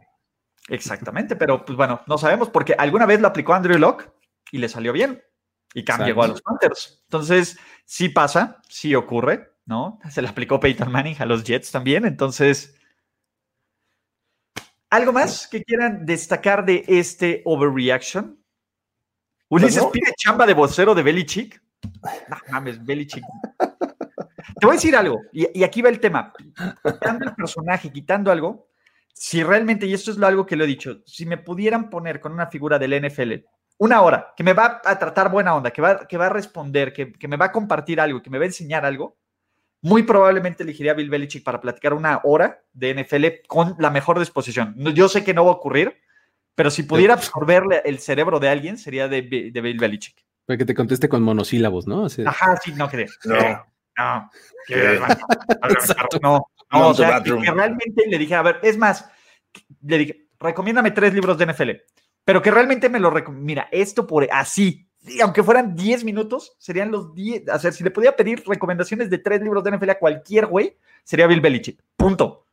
Exactamente, 0.68 1.36
pero 1.36 1.64
pues 1.64 1.76
bueno, 1.76 2.00
no 2.06 2.18
sabemos 2.18 2.50
porque 2.50 2.74
alguna 2.76 3.06
vez 3.06 3.20
lo 3.20 3.28
aplicó 3.28 3.54
Andrew 3.54 3.78
Locke 3.78 4.10
y 4.50 4.58
le 4.58 4.68
salió 4.68 4.92
bien 4.92 5.22
y 5.74 5.84
Cam 5.84 6.04
llegó 6.04 6.22
a 6.22 6.28
los 6.28 6.42
Panthers. 6.42 7.02
Entonces, 7.04 7.58
sí 7.84 8.08
pasa, 8.08 8.62
sí 8.68 8.94
ocurre, 8.94 9.52
¿no? 9.66 10.00
Se 10.10 10.22
le 10.22 10.28
aplicó 10.28 10.58
Peyton 10.58 10.90
Manning 10.90 11.16
a 11.18 11.26
los 11.26 11.44
Jets 11.44 11.70
también, 11.70 12.04
entonces... 12.06 12.74
¿Algo 14.88 15.12
más 15.12 15.48
que 15.48 15.62
quieran 15.64 16.06
destacar 16.06 16.64
de 16.64 16.84
este 16.86 17.42
overreaction? 17.44 18.38
Ulises 19.48 19.84
pide 19.92 20.12
chamba 20.16 20.46
de 20.46 20.54
vocero 20.54 20.94
de 20.94 21.02
Belichick. 21.02 21.62
No 22.28 22.36
mames, 22.50 22.84
Belichick. 22.84 23.24
Te 24.58 24.66
voy 24.66 24.74
a 24.74 24.78
decir 24.78 24.96
algo, 24.96 25.20
y, 25.32 25.62
aquí 25.62 25.82
va 25.82 25.88
el 25.88 26.00
tema. 26.00 26.32
Quitando 26.82 27.26
el 27.26 27.34
personaje, 27.34 27.92
quitando 27.92 28.30
algo, 28.30 28.68
si 29.12 29.42
realmente, 29.42 29.86
y 29.86 29.94
esto 29.94 30.10
es 30.10 30.22
algo 30.22 30.46
que 30.46 30.56
lo 30.56 30.64
he 30.64 30.66
dicho, 30.66 31.02
si 31.04 31.26
me 31.26 31.36
pudieran 31.36 31.90
poner 31.90 32.20
con 32.20 32.32
una 32.32 32.46
figura 32.46 32.78
del 32.78 33.06
NFL 33.06 33.32
una 33.78 34.00
hora, 34.00 34.32
que 34.34 34.42
me 34.42 34.54
va 34.54 34.80
a 34.84 34.98
tratar 34.98 35.30
buena 35.30 35.54
onda, 35.54 35.70
que 35.70 35.82
va, 35.82 36.06
que 36.06 36.16
va 36.16 36.26
a 36.26 36.30
responder, 36.30 36.92
que, 36.92 37.12
que, 37.12 37.28
me 37.28 37.36
va 37.36 37.46
a 37.46 37.52
compartir 37.52 38.00
algo, 38.00 38.22
que 38.22 38.30
me 38.30 38.38
va 38.38 38.44
a 38.44 38.46
enseñar 38.46 38.86
algo, 38.86 39.18
muy 39.82 40.02
probablemente 40.02 40.62
elegiría 40.62 40.92
a 40.92 40.94
Bill 40.94 41.10
Belichick 41.10 41.44
para 41.44 41.60
platicar 41.60 41.92
una 41.92 42.20
hora 42.24 42.62
de 42.72 42.94
NFL 42.94 43.46
con 43.46 43.76
la 43.78 43.90
mejor 43.90 44.18
disposición. 44.18 44.74
Yo 44.94 45.08
sé 45.08 45.24
que 45.24 45.34
no 45.34 45.44
va 45.44 45.50
a 45.50 45.54
ocurrir, 45.54 46.00
pero 46.56 46.70
si 46.70 46.82
pudiera 46.82 47.14
absorberle 47.14 47.82
el 47.84 48.00
cerebro 48.00 48.40
de 48.40 48.48
alguien, 48.48 48.78
sería 48.78 49.06
de, 49.06 49.22
de 49.52 49.60
Bill 49.60 49.78
Belichick. 49.78 50.24
Para 50.46 50.56
que 50.56 50.64
te 50.64 50.74
conteste 50.74 51.08
con 51.08 51.22
monosílabos, 51.22 51.86
¿no? 51.86 52.06
Ajá, 52.24 52.56
sí, 52.56 52.72
no 52.72 52.88
creo. 52.88 53.08
No, 53.24 53.34
no. 53.98 54.30
no, 56.22 56.46
no, 56.72 56.88
o 56.88 56.94
sea, 56.94 57.22
que 57.22 57.30
realmente 57.32 58.04
le 58.08 58.18
dije, 58.18 58.34
a 58.34 58.42
ver, 58.42 58.58
es 58.62 58.78
más, 58.78 59.08
le 59.82 59.98
dije, 59.98 60.28
recomiéndame 60.38 60.92
tres 60.92 61.12
libros 61.14 61.36
de 61.36 61.46
NFL, 61.46 61.70
pero 62.24 62.40
que 62.40 62.50
realmente 62.50 62.88
me 62.88 63.00
lo 63.00 63.12
Mira, 63.30 63.68
esto 63.70 64.06
por 64.06 64.26
así, 64.32 64.88
aunque 65.22 65.42
fueran 65.42 65.76
10 65.76 66.04
minutos, 66.04 66.56
serían 66.58 66.90
los 66.90 67.14
10. 67.14 67.48
O 67.48 67.58
sea, 67.58 67.72
si 67.72 67.84
le 67.84 67.90
podía 67.90 68.16
pedir 68.16 68.42
recomendaciones 68.46 69.10
de 69.10 69.18
tres 69.18 69.42
libros 69.42 69.62
de 69.62 69.72
NFL 69.76 69.90
a 69.90 69.98
cualquier 69.98 70.46
güey, 70.46 70.76
sería 71.04 71.26
Bill 71.26 71.40
Belichick. 71.40 71.82
Punto. 71.96 72.45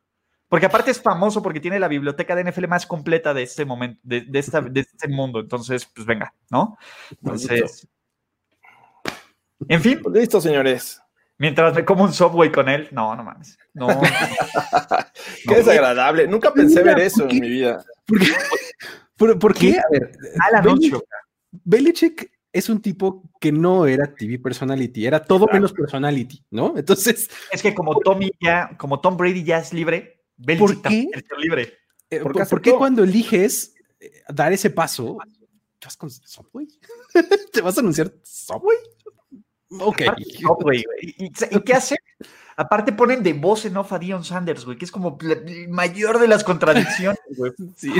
Porque 0.54 0.66
aparte 0.66 0.92
es 0.92 1.02
famoso 1.02 1.42
porque 1.42 1.58
tiene 1.58 1.80
la 1.80 1.88
biblioteca 1.88 2.36
de 2.36 2.44
NFL 2.44 2.68
más 2.68 2.86
completa 2.86 3.34
de 3.34 3.42
este 3.42 3.64
momento, 3.64 3.98
de, 4.04 4.24
esta, 4.34 4.60
de 4.60 4.82
este 4.82 5.08
mundo. 5.08 5.40
Entonces, 5.40 5.84
pues 5.84 6.06
venga, 6.06 6.32
¿no? 6.48 6.78
Entonces. 7.10 7.88
En 9.66 9.80
fin. 9.80 9.98
Pues 10.00 10.14
listo, 10.14 10.40
señores. 10.40 11.02
Mientras 11.38 11.74
me 11.74 11.84
como 11.84 12.04
un 12.04 12.12
Subway 12.12 12.52
con 12.52 12.68
él, 12.68 12.86
no, 12.92 13.16
no 13.16 13.24
mames. 13.24 13.58
No. 13.72 13.88
qué 15.48 15.56
desagradable. 15.56 16.28
Nunca 16.28 16.52
pensé 16.52 16.84
ver 16.84 17.00
eso 17.00 17.28
en 17.28 17.40
mi 17.40 17.48
vida. 17.48 17.84
¿Por 19.16 19.54
qué? 19.54 19.76
A 19.80 19.82
ver, 19.90 20.12
a 20.38 20.52
la 20.52 20.60
Belichick, 20.60 21.02
Belichick 21.50 22.30
es 22.52 22.68
un 22.68 22.80
tipo 22.80 23.28
que 23.40 23.50
no 23.50 23.86
era 23.86 24.14
TV 24.14 24.38
personality, 24.38 25.04
era 25.04 25.20
todo 25.20 25.48
menos 25.52 25.72
personality, 25.72 26.44
¿no? 26.52 26.74
Entonces. 26.78 27.28
Es 27.50 27.60
que 27.60 27.74
como 27.74 27.98
Tommy 27.98 28.30
ya, 28.40 28.76
como 28.78 29.00
Tom 29.00 29.16
Brady 29.16 29.42
ya 29.42 29.58
es 29.58 29.72
libre, 29.72 30.14
¿Por 30.58 30.82
qué? 30.82 31.08
libre. 31.38 31.78
Eh, 32.10 32.20
¿Por, 32.20 32.60
qué 32.60 32.72
cuando 32.72 33.02
eliges 33.02 33.74
eh, 33.98 34.22
dar 34.28 34.52
ese 34.52 34.70
paso, 34.70 35.18
¿te 35.78 35.86
vas 35.86 35.96
con 35.96 36.10
Subway? 36.10 36.68
¿Te 37.52 37.60
vas 37.60 37.76
a 37.76 37.80
anunciar 37.80 38.12
Subway? 38.22 38.76
Ok. 39.80 40.02
¿Y, 40.18 41.30
qué 41.62 41.74
hace? 41.74 41.96
Aparte 42.56 42.92
ponen 42.92 43.22
de 43.22 43.32
voz 43.32 43.64
en 43.64 43.76
off 43.76 43.92
a 43.92 43.98
Dion 43.98 44.24
Sanders, 44.24 44.64
güey, 44.64 44.78
que 44.78 44.84
es 44.84 44.92
como 44.92 45.18
el 45.20 45.68
mayor 45.68 46.18
de 46.18 46.28
las 46.28 46.44
contradicciones, 46.44 47.20
güey. 47.36 47.52
Sí, 47.76 47.92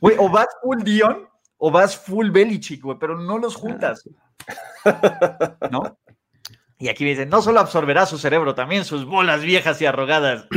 o 0.00 0.30
vas 0.30 0.48
full 0.62 0.82
Dion 0.82 1.28
o 1.58 1.70
vas 1.70 1.96
full 1.96 2.30
Belichick, 2.30 2.82
güey, 2.82 2.98
pero 2.98 3.18
no 3.18 3.38
los 3.38 3.56
juntas. 3.56 4.08
¿No? 5.70 5.98
Y 6.78 6.88
aquí 6.88 7.04
me 7.04 7.10
dicen, 7.10 7.28
no 7.30 7.40
solo 7.40 7.60
absorberá 7.60 8.04
su 8.04 8.18
cerebro, 8.18 8.54
también 8.54 8.84
sus 8.84 9.06
bolas 9.06 9.42
viejas 9.42 9.80
y 9.80 9.86
arrogadas. 9.86 10.46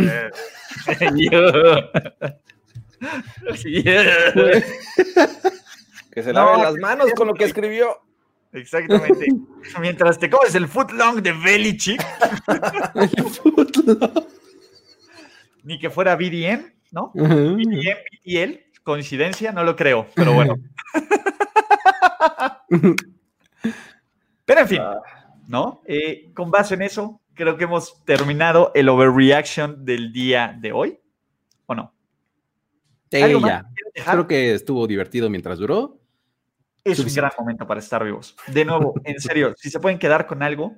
que 6.12 6.24
se 6.24 6.34
laven 6.34 6.62
las 6.62 6.76
manos 6.76 7.14
con 7.16 7.28
lo 7.28 7.34
que 7.34 7.46
escribió. 7.46 8.02
Exactamente. 8.52 9.28
Mientras 9.80 10.20
te 10.20 10.30
comes 10.30 10.54
el 10.56 10.68
footlong 10.68 11.22
de 11.22 11.32
Belichick. 11.32 12.06
el 12.96 13.24
footlong. 13.24 14.28
Ni 15.64 15.80
que 15.80 15.90
fuera 15.90 16.18
BDM, 16.18 16.66
¿no? 16.92 17.12
BDM, 17.14 17.96
BTL, 18.26 18.82
coincidencia, 18.84 19.54
no 19.54 19.64
lo 19.64 19.76
creo, 19.76 20.08
pero 20.16 20.34
bueno. 20.34 20.56
pero 24.46 24.62
en 24.62 24.68
fin, 24.68 24.82
ah. 24.82 25.00
¿No? 25.50 25.82
Eh, 25.86 26.32
con 26.36 26.52
base 26.52 26.76
en 26.76 26.84
eso, 26.84 27.22
creo 27.34 27.58
que 27.58 27.64
hemos 27.64 28.06
terminado 28.06 28.72
el 28.76 28.88
overreaction 28.88 29.84
del 29.84 30.14
día 30.14 30.56
de 30.62 30.72
hoy, 30.72 31.00
¿o 31.66 31.74
no? 31.74 31.92
ya. 33.10 33.66
Creo 34.06 34.28
que 34.28 34.54
estuvo 34.54 34.86
divertido 34.86 35.28
mientras 35.28 35.58
duró. 35.58 36.00
Es 36.84 37.00
un 37.00 37.12
gran 37.12 37.32
momento 37.38 37.66
para 37.66 37.80
estar 37.80 38.04
vivos. 38.04 38.36
De 38.46 38.64
nuevo, 38.64 38.94
en 39.04 39.20
serio, 39.20 39.56
si 39.58 39.72
se 39.72 39.80
pueden 39.80 39.98
quedar 39.98 40.28
con 40.28 40.44
algo, 40.44 40.76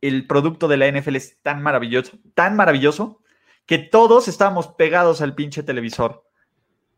el 0.00 0.26
producto 0.26 0.66
de 0.66 0.78
la 0.78 0.90
NFL 0.90 1.16
es 1.16 1.42
tan 1.42 1.62
maravilloso, 1.62 2.18
tan 2.34 2.56
maravilloso, 2.56 3.20
que 3.66 3.76
todos 3.76 4.28
estábamos 4.28 4.68
pegados 4.68 5.20
al 5.20 5.34
pinche 5.34 5.62
televisor. 5.62 6.24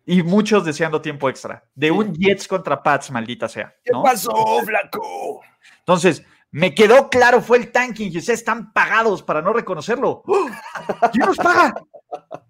Y 0.07 0.22
muchos 0.22 0.64
deseando 0.64 1.02
tiempo 1.02 1.28
extra. 1.28 1.64
De 1.74 1.90
un 1.90 2.14
Jets 2.14 2.46
contra 2.46 2.81
Pats, 2.81 3.11
maldita 3.11 3.48
sea. 3.48 3.74
¿Qué 3.85 3.90
pasó, 3.92 4.62
Flaco? 4.64 5.40
Entonces, 5.81 6.24
me 6.50 6.74
quedó 6.74 7.11
claro, 7.11 7.42
fue 7.42 7.58
el 7.58 7.70
tanking 7.70 8.11
y 8.11 8.18
ustedes 8.18 8.40
están 8.40 8.72
pagados 8.72 9.22
para 9.22 9.42
no 9.42 9.52
reconocerlo. 9.52 10.22
¿Quién 11.12 11.26
nos 11.26 11.37
paga? 11.37 11.74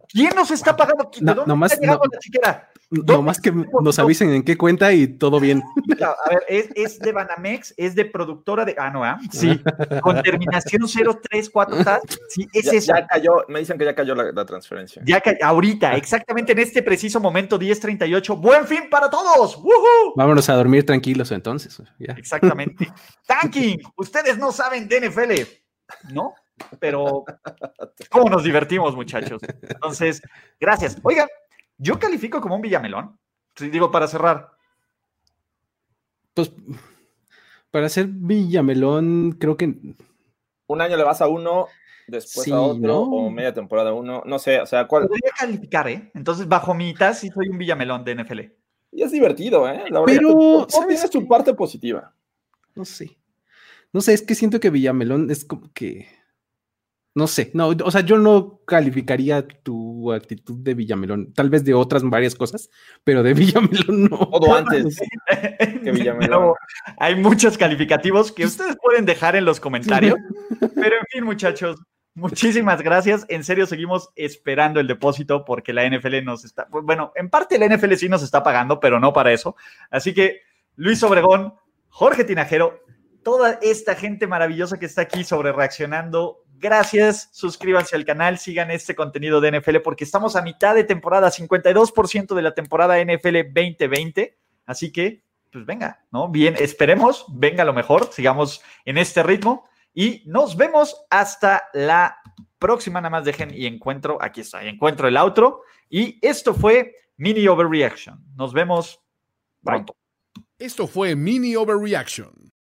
¿Quién 0.09 0.35
nos 0.35 0.51
está 0.51 0.77
pagando? 0.77 1.11
¿De 1.19 1.35
dónde 1.35 1.55
no, 1.55 1.67
está 1.67 1.81
llegando 1.81 2.05
la 2.11 2.19
chiquera? 2.19 2.71
No 2.91 3.21
más 3.21 3.39
que 3.39 3.53
nos 3.53 3.99
avisen 3.99 4.31
en 4.31 4.43
qué 4.43 4.57
cuenta 4.57 4.93
y 4.95 5.07
todo 5.07 5.39
bien. 5.41 5.63
A 6.01 6.31
ver, 6.31 6.43
es, 6.75 6.99
de 6.99 7.13
Banamex, 7.13 7.75
es 7.77 7.95
de 7.95 8.07
productora 8.07 8.65
de. 8.65 8.75
Ah, 8.79 8.91
no, 8.91 9.05
¿ah? 9.05 9.19
Sí, 9.31 9.61
con 10.01 10.23
terminación 10.23 10.83
034. 10.87 11.77
Sí, 12.29 12.49
es 12.53 12.87
ya, 12.87 13.01
Ya 13.01 13.07
cayó, 13.07 13.45
me 13.49 13.59
dicen 13.59 13.77
que 13.77 13.85
ya 13.85 13.95
cayó 13.95 14.15
la, 14.15 14.47
transferencia. 14.47 15.03
Ya 15.05 15.21
cayó, 15.21 15.39
ahorita, 15.43 15.97
exactamente 15.97 16.53
en 16.53 16.61
este 16.61 16.83
preciso 16.83 17.21
momento, 17.21 17.59
1038. 17.59 18.37
¡Buen 18.37 18.67
fin 18.67 18.89
para 18.91 19.11
todos! 19.11 19.63
Vámonos 20.17 20.49
a 20.49 20.55
dormir 20.55 20.87
tranquilos 20.87 21.31
entonces. 21.31 21.83
Exactamente. 21.99 22.91
Tanking, 23.27 23.81
ustedes 23.97 24.39
no 24.39 24.51
saben 24.51 24.89
de 24.89 25.09
NFL, 25.09 26.13
¿no? 26.15 26.33
Pero, 26.81 27.25
¿cómo 28.11 28.31
nos 28.31 28.45
divertimos, 28.45 28.95
muchachos? 28.95 29.41
Entonces, 29.63 30.23
gracias. 30.59 30.97
Oigan, 31.03 31.29
yo 31.79 31.99
califico 31.99 32.41
como 32.41 32.57
un 32.57 32.63
Villamelón. 32.63 33.19
Digo, 33.59 33.91
para 33.91 34.07
cerrar. 34.07 34.53
Pues, 36.35 36.53
para 37.71 37.89
ser 37.89 38.07
Villamelón, 38.09 39.33
creo 39.33 39.57
que. 39.57 39.75
Un 40.67 40.81
año 40.81 40.97
le 40.97 41.03
vas 41.03 41.21
a 41.21 41.29
uno, 41.29 41.67
después 42.07 42.51
a 42.53 42.61
otro, 42.61 43.01
o 43.01 43.31
media 43.31 43.55
temporada 43.55 43.91
a 43.91 43.95
uno. 43.95 44.23
No 44.27 44.39
sé, 44.39 44.61
o 44.61 44.67
sea, 44.67 44.87
¿cuál? 44.87 45.09
Podría 45.09 45.33
calificar, 45.37 45.89
¿eh? 45.89 46.11
Entonces, 46.15 46.47
bajo 46.47 46.75
mi 46.75 46.87
mitad, 46.87 47.15
sí 47.15 47.31
soy 47.31 47.49
un 47.49 47.59
Villamelón 47.59 48.05
de 48.05 48.15
NFL. 48.17 48.41
Y 48.93 49.03
es 49.03 49.13
divertido, 49.13 49.69
¿eh? 49.69 49.85
La 49.91 50.01
verdad, 50.01 50.07
Pero, 50.07 50.67
¿sabes? 50.69 51.09
su 51.11 51.27
parte 51.27 51.55
positiva. 51.55 52.15
No 52.75 52.85
sé. 52.85 53.19
No 53.93 54.01
sé, 54.01 54.13
es 54.13 54.23
que 54.23 54.35
siento 54.35 54.61
que 54.61 54.71
Villamelón 54.71 55.31
es 55.31 55.45
como 55.45 55.73
que 55.73 56.07
no 57.19 57.27
sé, 57.27 57.51
no, 57.53 57.69
o 57.69 57.91
sea, 57.91 58.03
yo 58.03 58.17
no 58.17 58.61
calificaría 58.65 59.45
tu 59.47 60.13
actitud 60.13 60.57
de 60.61 60.75
Villamelón, 60.75 61.33
tal 61.33 61.51
vez 61.51 61.65
de 61.65 61.75
otras 61.75 62.05
varias 62.05 62.37
cosas, 62.37 62.71
pero 63.03 63.25
de 63.25 63.35
Villamelón 63.35 64.05
no. 64.05 64.19
Todo 64.19 64.55
antes 64.55 65.01
que 65.83 65.91
Villamelón. 65.91 66.55
hay 66.97 67.17
muchos 67.17 67.59
calificativos 67.59 68.31
que 68.31 68.47
ustedes 68.47 68.77
pueden 68.81 69.05
dejar 69.05 69.35
en 69.35 69.45
los 69.45 69.59
comentarios, 69.59 70.17
pero 70.61 70.95
en 70.97 71.07
fin, 71.11 71.25
muchachos, 71.25 71.81
muchísimas 72.15 72.83
gracias. 72.83 73.27
En 73.29 73.43
serio, 73.43 73.67
seguimos 73.67 74.11
esperando 74.15 74.79
el 74.79 74.87
depósito 74.87 75.45
porque 75.45 75.73
la 75.73 75.89
NFL 75.91 76.23
nos 76.23 76.45
está, 76.45 76.69
bueno, 76.71 77.11
en 77.17 77.31
parte 77.31 77.59
la 77.59 77.67
NFL 77.67 77.95
sí 77.95 78.09
nos 78.09 78.23
está 78.23 78.45
pagando, 78.45 78.79
pero 78.79 79.01
no 79.01 79.13
para 79.13 79.33
eso. 79.33 79.57
Así 79.91 80.15
que, 80.15 80.43
Luis 80.77 81.03
Obregón, 81.03 81.55
Jorge 81.89 82.23
Tinajero, 82.23 82.81
toda 83.25 83.59
esta 83.61 83.97
gente 83.97 84.29
maravillosa 84.29 84.79
que 84.79 84.87
está 84.87 85.03
aquí 85.03 85.25
sobre 85.25 85.51
reaccionando 85.51 86.45
Gracias, 86.61 87.29
suscríbanse 87.33 87.95
al 87.95 88.05
canal, 88.05 88.39
sigan 88.39 88.73
este 88.73 88.97
contenido 88.97 89.41
de 89.41 89.61
NFL 89.61 89.77
porque 89.77 90.03
estamos 90.03 90.35
a 90.35 90.43
mitad 90.43 90.75
de 90.75 90.83
temporada, 90.83 91.31
52% 91.31 92.35
de 92.35 92.43
la 92.43 92.53
temporada 92.53 93.01
NFL 93.01 93.53
2020. 93.55 94.37
Así 94.67 94.91
que, 94.91 95.23
pues 95.53 95.65
venga, 95.65 96.05
¿no? 96.11 96.29
Bien, 96.29 96.57
esperemos, 96.59 97.27
venga 97.29 97.65
lo 97.65 97.73
mejor, 97.73 98.13
sigamos 98.13 98.61
en 98.85 98.99
este 98.99 99.23
ritmo 99.23 99.69
y 99.95 100.25
nos 100.27 100.57
vemos 100.57 101.07
hasta 101.11 101.63
la 101.75 102.19
próxima. 102.59 103.01
Nada 103.01 103.11
más 103.11 103.25
dejen 103.25 103.55
y 103.55 103.67
encuentro, 103.67 104.19
aquí 104.21 104.41
está, 104.41 104.65
encuentro 104.65 105.07
el 105.07 105.17
outro. 105.17 105.63
Y 105.89 106.19
esto 106.27 106.55
fue 106.55 106.93
Mini 107.17 107.47
Overreaction. 107.47 108.19
Nos 108.35 108.53
vemos 108.53 109.01
pronto. 109.63 109.95
Esto 110.59 110.89
fue 110.89 111.15
Mini 111.15 111.55
Overreaction. 111.55 112.53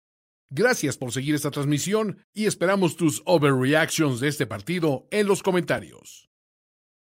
Gracias 0.59 0.97
por 0.97 1.13
seguir 1.13 1.35
esta 1.35 1.51
transmisión 1.51 2.25
y 2.33 2.47
esperamos 2.47 2.97
tus 2.97 3.21
overreactions 3.27 4.21
de 4.21 4.29
este 4.29 4.47
partido 4.47 5.07
en 5.11 5.27
los 5.27 5.43
comentarios. 5.43 6.26